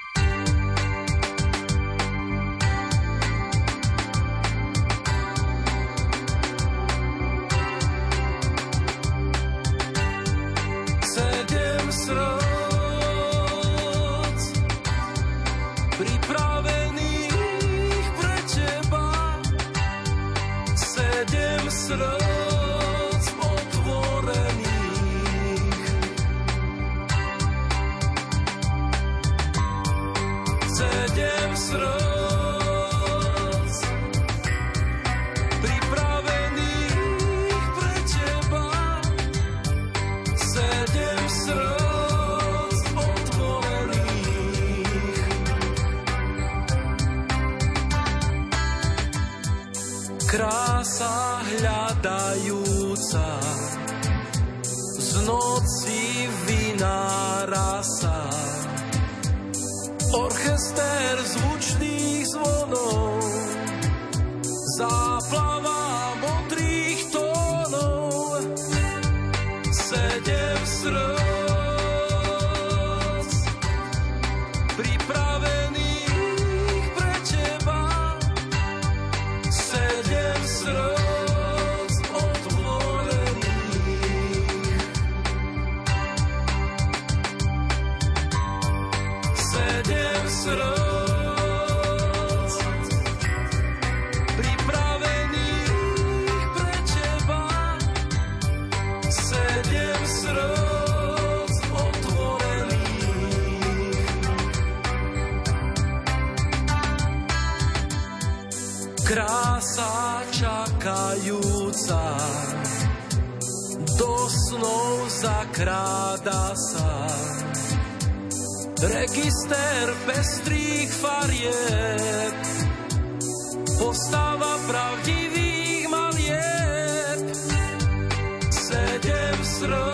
[129.68, 129.91] nuestro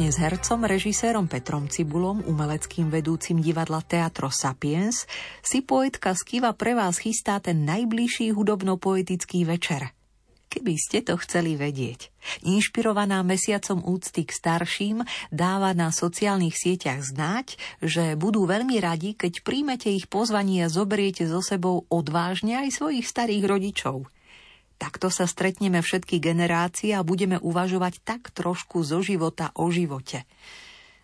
[0.00, 5.04] Spoločne s hercom, režisérom Petrom Cibulom, umeleckým vedúcim divadla Teatro Sapiens,
[5.44, 9.92] si poetka Skiva pre vás chystá ten najbližší hudobno-poetický večer.
[10.48, 12.08] Keby ste to chceli vedieť.
[12.48, 19.44] Inšpirovaná mesiacom úcty k starším dáva na sociálnych sieťach znať, že budú veľmi radi, keď
[19.44, 24.08] príjmete ich pozvanie a zoberiete so sebou odvážne aj svojich starých rodičov–
[24.80, 30.24] Takto sa stretneme všetky generácie a budeme uvažovať tak trošku zo života o živote.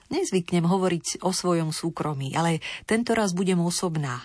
[0.08, 4.24] Nezvyknem hovoriť o svojom súkromí, ale tento raz budem osobná.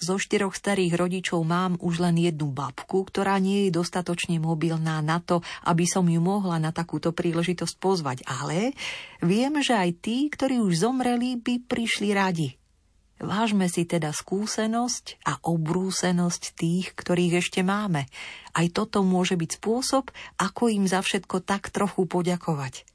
[0.00, 5.20] Zo štyroch starých rodičov mám už len jednu babku, ktorá nie je dostatočne mobilná na
[5.20, 8.76] to, aby som ju mohla na takúto príležitosť pozvať, ale
[9.24, 12.59] viem, že aj tí, ktorí už zomreli, by prišli radi.
[13.20, 18.08] Vážme si teda skúsenosť a obrúsenosť tých, ktorých ešte máme.
[18.56, 20.08] Aj toto môže byť spôsob,
[20.40, 22.88] ako im za všetko tak trochu poďakovať.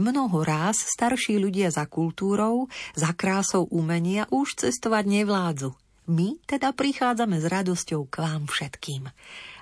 [0.00, 5.76] Mnoho ráz starší ľudia za kultúrou, za krásou umenia už cestovať nevládzu.
[6.08, 9.12] My teda prichádzame s radosťou k vám všetkým.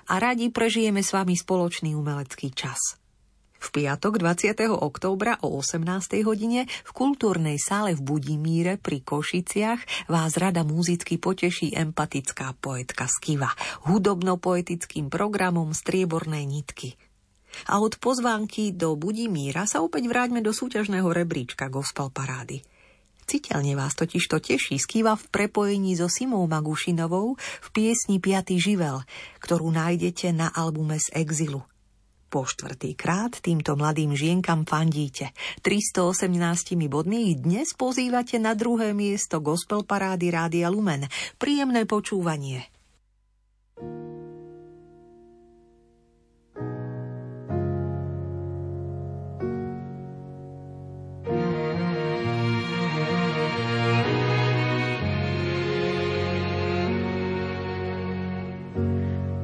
[0.09, 2.98] A radi prežijeme s vami spoločný umelecký čas.
[3.59, 4.55] V piatok 20.
[4.71, 5.83] októbra o 18.
[6.23, 13.51] hodine v kultúrnej sále v Budimíre pri Košiciach vás rada muzicky poteší empatická poetka Skiva
[13.83, 16.95] hudobno-poetickým programom Striebornej nitky.
[17.67, 22.63] A od pozvánky do Budimíra sa opäť vráťme do súťažného rebríčka Gospel Parády.
[23.27, 29.03] Citeľne vás totiž to teší Skiva v prepojení so Simou Magušinovou v piesni Piatý živel,
[29.43, 31.61] ktorú nájdete na albume z Exilu.
[32.29, 35.33] Po štvrtý krát týmto mladým žienkam fandíte.
[35.65, 36.29] 318
[36.85, 41.09] bodmi ich dnes pozývate na druhé miesto Gospel Parády Rádia Lumen.
[41.41, 42.69] Príjemné počúvanie.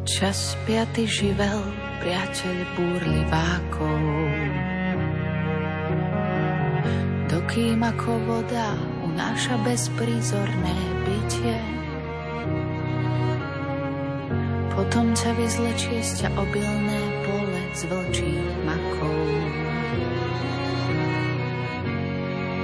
[0.05, 3.97] Čas piaty živel priateľ búrlivákov.
[7.33, 11.57] Dokým ako voda unáša bezprízorné bytie,
[14.77, 19.25] potom ťa vyzlečie z ťa obilné pole z vlčích makov.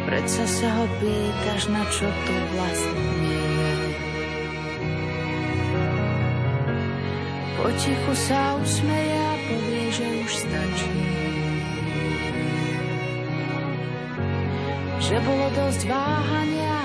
[0.05, 3.21] Predsa sa ho pýtaš, na čo tu vlastne
[7.61, 9.20] Potichu sa usmeje
[9.51, 10.99] povie, že už stačí.
[15.01, 16.79] Že bolo dosť váhania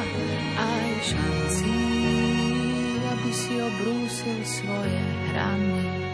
[0.58, 1.82] aj šancí,
[3.06, 6.06] aby si obrúsil svoje hrany.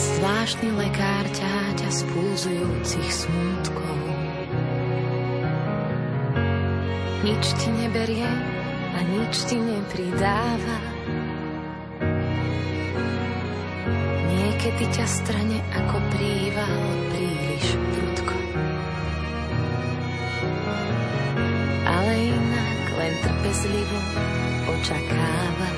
[0.00, 1.59] zvláštny lekár ťaťa
[1.90, 3.98] pulzujúcich smútkov.
[7.26, 8.30] Nič ti neberie
[8.94, 10.78] a nič ti nepridáva.
[14.30, 16.78] Niekedy ťa strane ako príval
[17.10, 18.36] príliš prudko.
[21.90, 23.98] Ale inak len trpezlivo
[24.78, 25.68] očakáva.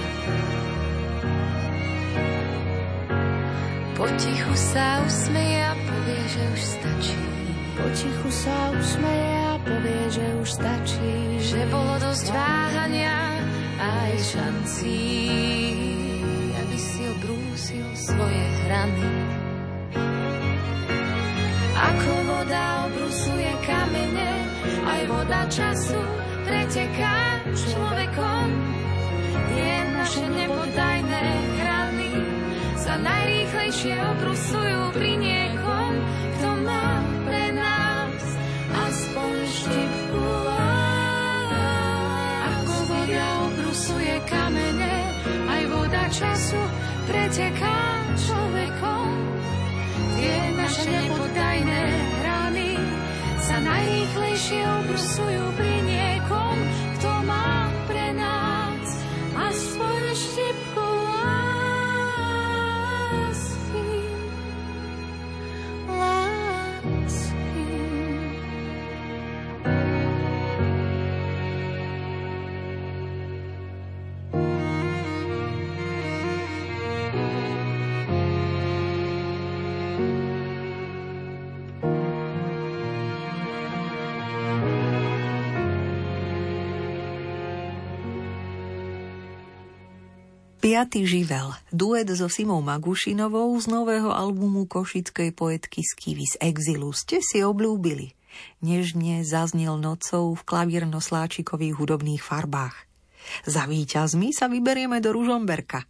[4.02, 5.81] Potichu sa usmeje a povie,
[6.32, 7.20] že už stačí.
[7.76, 11.12] Potichu sa usmeje a povie, že už stačí.
[11.44, 13.16] Že bolo dosť váhania
[13.76, 15.00] aj šancí,
[16.56, 19.08] aby si obrúsil svoje hrany.
[21.76, 24.32] Ako voda obrusuje kamene,
[24.88, 26.00] aj voda času
[26.48, 28.48] preteká človekom.
[29.52, 31.24] Tie naše nepodajné
[31.60, 32.12] hrany
[32.78, 35.61] sa najrýchlejšie obrusujú pri niekom,
[46.12, 46.60] času
[47.08, 47.80] preteká
[48.20, 49.08] človekom.
[50.20, 51.84] Tie naše nepoddajné
[52.20, 52.70] rany
[53.40, 56.11] sa najrýchlejšie obrusujú pri niekom,
[90.72, 97.20] Piatý živel, duet so Simou Magušinovou z nového albumu košickej poetky Skivy z exilu ste
[97.20, 98.16] si obľúbili.
[98.64, 102.88] Nežne zaznel nocou v klavírno-sláčikových hudobných farbách.
[103.44, 105.84] Za víťazmi sa vyberieme do Ružomberka.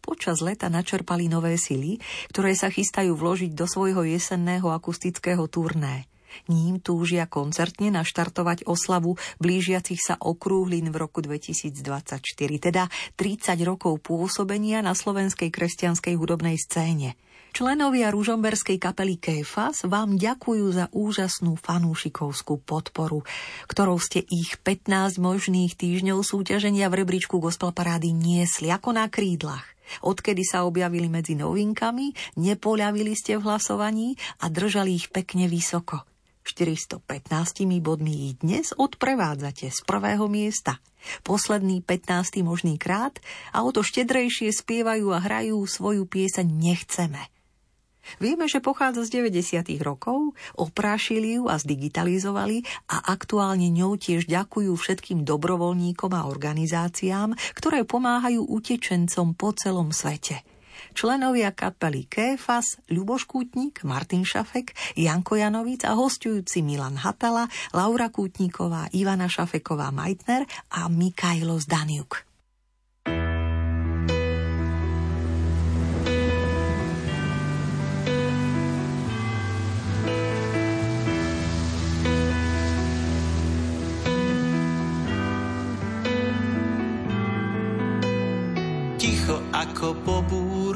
[0.00, 2.00] Počas leta načerpali nové sily,
[2.32, 6.08] ktoré sa chystajú vložiť do svojho jesenného akustického turné–
[6.48, 12.22] ním túžia koncertne naštartovať oslavu blížiacich sa okrúhlin v roku 2024,
[12.58, 17.14] teda 30 rokov pôsobenia na slovenskej kresťanskej hudobnej scéne.
[17.52, 23.28] Členovia ružomberskej kapely Kéfas vám ďakujú za úžasnú fanúšikovskú podporu,
[23.68, 29.68] ktorou ste ich 15 možných týždňov súťaženia v rebríčku gospel parády niesli ako na krídlach.
[30.00, 36.00] Odkedy sa objavili medzi novinkami, nepoľavili ste v hlasovaní a držali ich pekne vysoko–
[36.42, 37.02] 415
[37.78, 40.82] bodmi ich dnes odprevádzate z prvého miesta.
[41.22, 42.42] Posledný 15.
[42.42, 43.18] možný krát
[43.54, 47.30] a o to štedrejšie spievajú a hrajú svoju pieseň Nechceme.
[48.18, 49.78] Vieme, že pochádza z 90.
[49.78, 57.86] rokov, oprášili ju a zdigitalizovali a aktuálne ňou tiež ďakujú všetkým dobrovoľníkom a organizáciám, ktoré
[57.86, 60.42] pomáhajú utečencom po celom svete–
[60.92, 68.92] členovia kapely Kéfas, Ľuboš Kútnik, Martin Šafek, Janko Janovic a hostujúci Milan Hatala, Laura Kútniková,
[68.92, 72.28] Ivana Šafeková Majtner a Mikajlo Zdaniuk.
[89.82, 90.16] ako po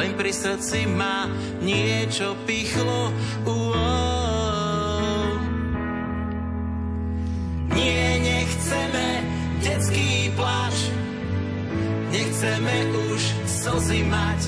[0.00, 1.28] len pri srdci ma
[1.60, 3.12] niečo pichlo.
[3.44, 3.76] Uo.
[7.76, 9.08] Nie, nechceme
[9.60, 10.88] detský pláč,
[12.08, 12.76] nechceme
[13.12, 14.40] už slzy mať.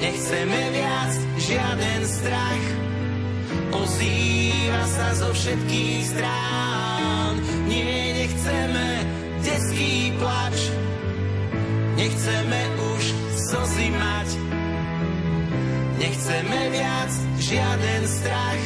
[0.00, 2.64] Nechceme viac žiaden strach,
[3.72, 7.32] ozýva sa zo všetkých strán.
[7.64, 8.88] Nie, nechceme
[9.40, 10.56] detský plač,
[11.96, 12.60] nechceme
[12.96, 13.19] už
[13.50, 14.28] slzy mať.
[15.98, 17.12] Nechceme viac
[17.42, 18.64] žiaden strach,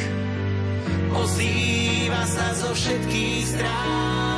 [1.17, 4.34] ozýva sa zo všetkých strán.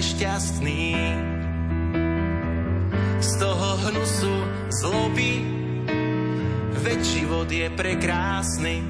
[0.00, 0.96] Nešťastný.
[3.20, 4.32] Z toho hnusu
[4.80, 5.44] zloby,
[6.80, 8.80] veď život je prekrásny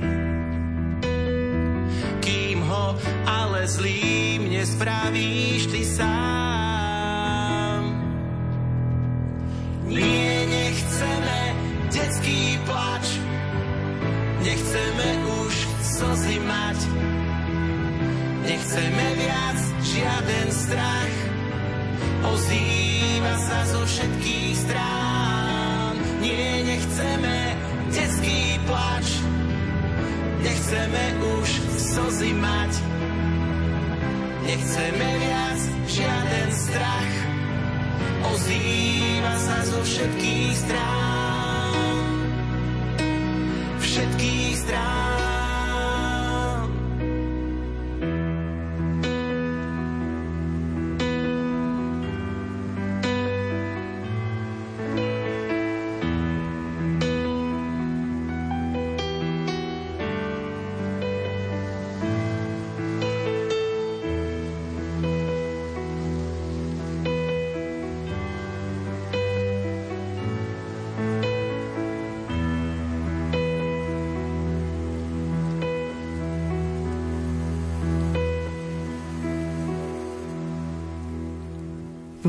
[3.61, 7.83] ale zlým nespravíš ty sám.
[9.91, 11.41] Nie, nechceme
[11.93, 13.21] detský plač,
[14.41, 15.09] nechceme
[15.45, 16.79] už slzy mať,
[18.49, 21.17] nechceme viac žiaden strach,
[22.31, 25.95] ozýva sa zo všetkých strán.
[26.23, 27.39] Nie, nechceme
[27.91, 29.07] detský plač,
[30.47, 31.05] nechceme
[31.43, 32.73] už slzy mať,
[34.41, 37.15] Nechceme viac žiaden strach,
[38.35, 42.09] ozýva sa zo všetkých strán.
[43.79, 45.00] Všetkých strán.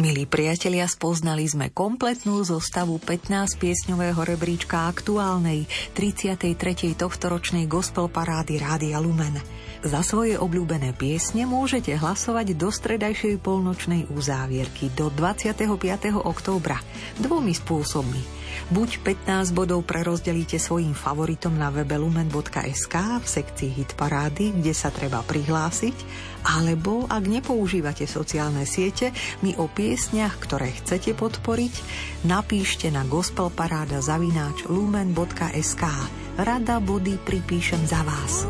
[0.01, 6.97] Milí priatelia, spoznali sme kompletnú zostavu 15-piesňového rebríčka aktuálnej 33.
[6.97, 9.60] tohtoročnej gospel parády Rádia Lumen.
[9.81, 15.65] Za svoje obľúbené piesne môžete hlasovať do stredajšej polnočnej uzávierky do 25.
[16.21, 16.77] októbra
[17.17, 18.21] dvomi spôsobmi–
[18.71, 25.23] Buď 15 bodov prerozdelíte svojim favoritom na webe lumen.sk v sekcii Hit kde sa treba
[25.23, 25.95] prihlásiť,
[26.47, 31.73] alebo ak nepoužívate sociálne siete, mi o piesniach, ktoré chcete podporiť,
[32.27, 35.83] napíšte na gospelparáda zavináč lumen.sk.
[36.39, 38.47] Rada body pripíšem za vás.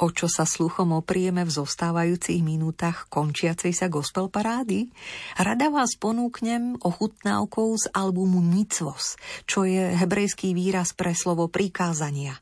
[0.00, 4.88] O čo sa sluchom oprieme v zostávajúcich minútach končiacej sa gospel parády?
[5.36, 12.40] Rada vás ponúknem ochutnávkou z albumu Mitzvos, čo je hebrejský výraz pre slovo prikázania.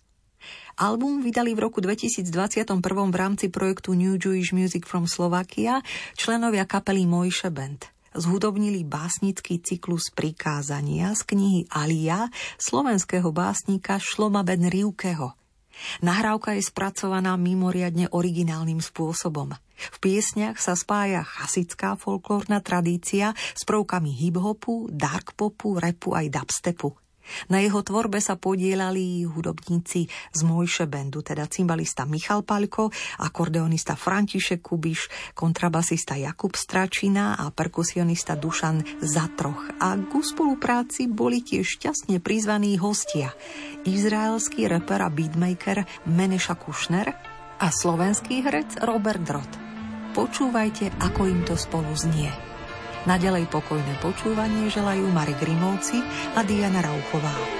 [0.78, 2.62] Album vydali v roku 2021
[3.10, 5.82] v rámci projektu New Jewish Music from Slovakia
[6.14, 12.26] členovia kapely Mojše Band zhudobnili básnický cyklus prikázania z knihy Alia
[12.56, 15.47] slovenského básnika Šloma Ben Rivkeho.
[16.04, 19.56] Nahrávka je spracovaná mimoriadne originálnym spôsobom.
[19.78, 27.07] V piesniach sa spája chasická folklórna tradícia s prvkami hip-hopu, dark popu, repu aj dubstepu.
[27.48, 32.90] Na jeho tvorbe sa podielali hudobníci z Mojše Bendu, teda cymbalista Michal Paľko,
[33.22, 39.78] akordeonista František Kubiš, kontrabasista Jakub Stračina a perkusionista Dušan Zatroch.
[39.78, 43.32] A ku spolupráci boli tiež šťastne prizvaní hostia.
[43.84, 47.06] Izraelský reper a beatmaker Meneša Kušner
[47.58, 49.52] a slovenský herec Robert Drot.
[50.14, 52.47] Počúvajte, ako im to spolu znie.
[53.08, 56.04] Naďalej pokojné počúvanie želajú Mari Grimovci
[56.36, 57.57] a Diana Rauchová.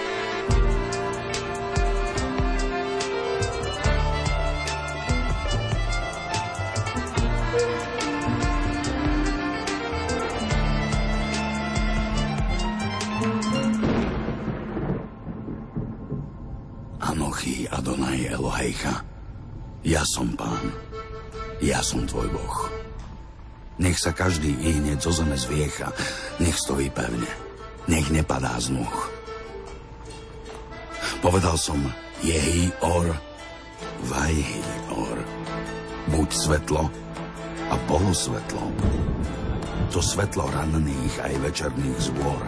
[23.79, 25.95] Nech sa každý i hneď zo zeme zviecha,
[26.43, 27.31] nech stojí pevne,
[27.87, 28.99] nech nepadá z nôh.
[31.23, 31.79] Povedal som,
[32.23, 33.15] jehi or,
[34.11, 34.63] vajhi
[34.99, 35.17] or.
[36.11, 36.91] Buď svetlo
[37.71, 38.65] a polosvetlo.
[39.95, 42.43] To svetlo ranných aj večerných zbor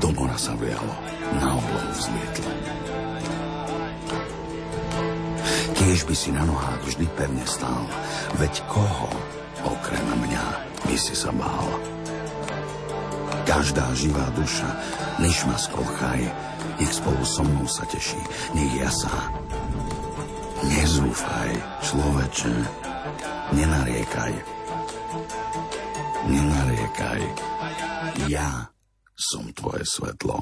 [0.00, 0.96] do mora sa vialo,
[1.36, 2.50] na oblohu vzlietlo.
[5.76, 7.84] Kiež by si na nohách vždy pevne stál,
[8.40, 9.12] veď koho
[9.66, 10.46] okrem mňa
[10.86, 11.68] by si sa bál.
[13.42, 14.70] Každá živá duša,
[15.20, 16.22] ma skochaj,
[16.78, 18.20] nech spolu so mnou sa teší,
[18.54, 19.30] nech jasá.
[20.62, 21.52] Nezúfaj,
[21.82, 22.54] človeče,
[23.52, 24.34] nenariekaj.
[26.30, 27.22] Nenariekaj.
[28.30, 28.70] Ja
[29.18, 30.38] som tvoje svetlo.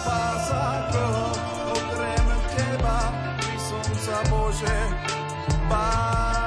[0.00, 1.28] spása koho
[1.76, 4.78] okrem teba by som sa Bože
[5.68, 6.39] bál.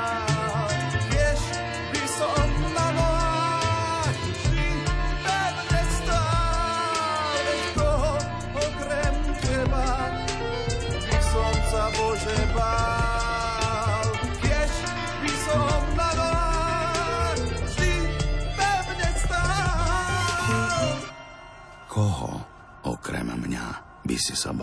[24.23, 24.55] Si sa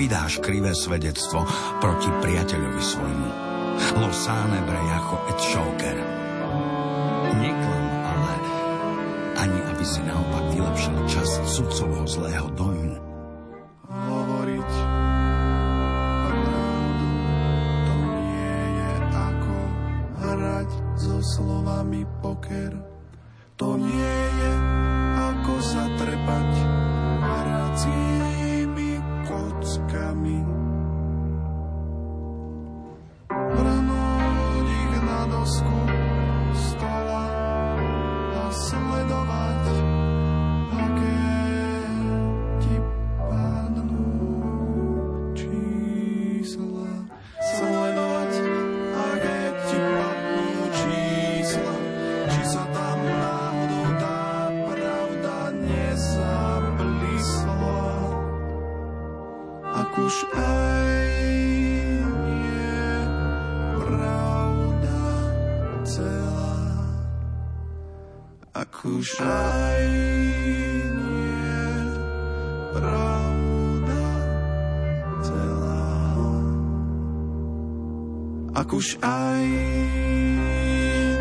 [0.00, 1.44] nevydáš krivé svedectvo
[1.76, 3.28] proti priateľovi svojmu.
[4.00, 5.96] Lo sane bre jako et šoker.
[7.36, 8.32] Neklam, ale
[9.44, 12.96] aby si naopak vylepšil časť sudcovho zlého dojmu.
[13.92, 14.72] Hovoriť
[17.84, 19.56] to nie je ako
[20.16, 22.72] hrať so slovami poker.
[23.60, 24.52] To nie je
[25.28, 26.50] ako sa trepať
[27.20, 28.19] hracími
[78.80, 79.44] už aj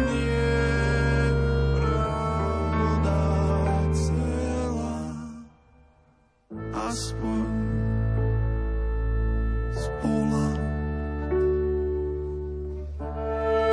[0.07, 0.31] nie
[1.75, 3.19] pravda
[3.91, 4.95] celá.
[6.71, 7.43] Aspoň
[9.75, 10.47] spola.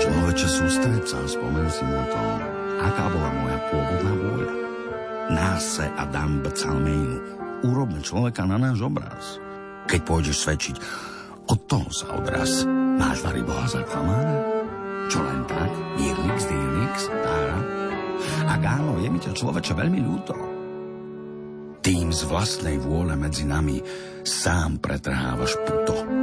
[0.02, 2.22] Človeče, sústreď sa, spomen si na to,
[2.82, 4.54] aká bola moja pôvodná vôľa.
[5.30, 7.18] Náse Adam Becalmejnu.
[7.62, 9.38] Urobme človeka na náš obraz.
[9.86, 10.74] Keď pôjdeš svedčiť,
[11.46, 12.66] od toho sa odraz.
[12.96, 14.36] Máš vary Boha za klamára?
[15.12, 15.70] Čo len tak?
[16.00, 17.58] Dýrnix, dýrnix, tára?
[18.48, 20.34] Ak áno, je mi ťa človeče veľmi ľúto.
[21.84, 23.78] Tým z vlastnej vôle medzi nami
[24.24, 26.15] sám pretrhávaš puto.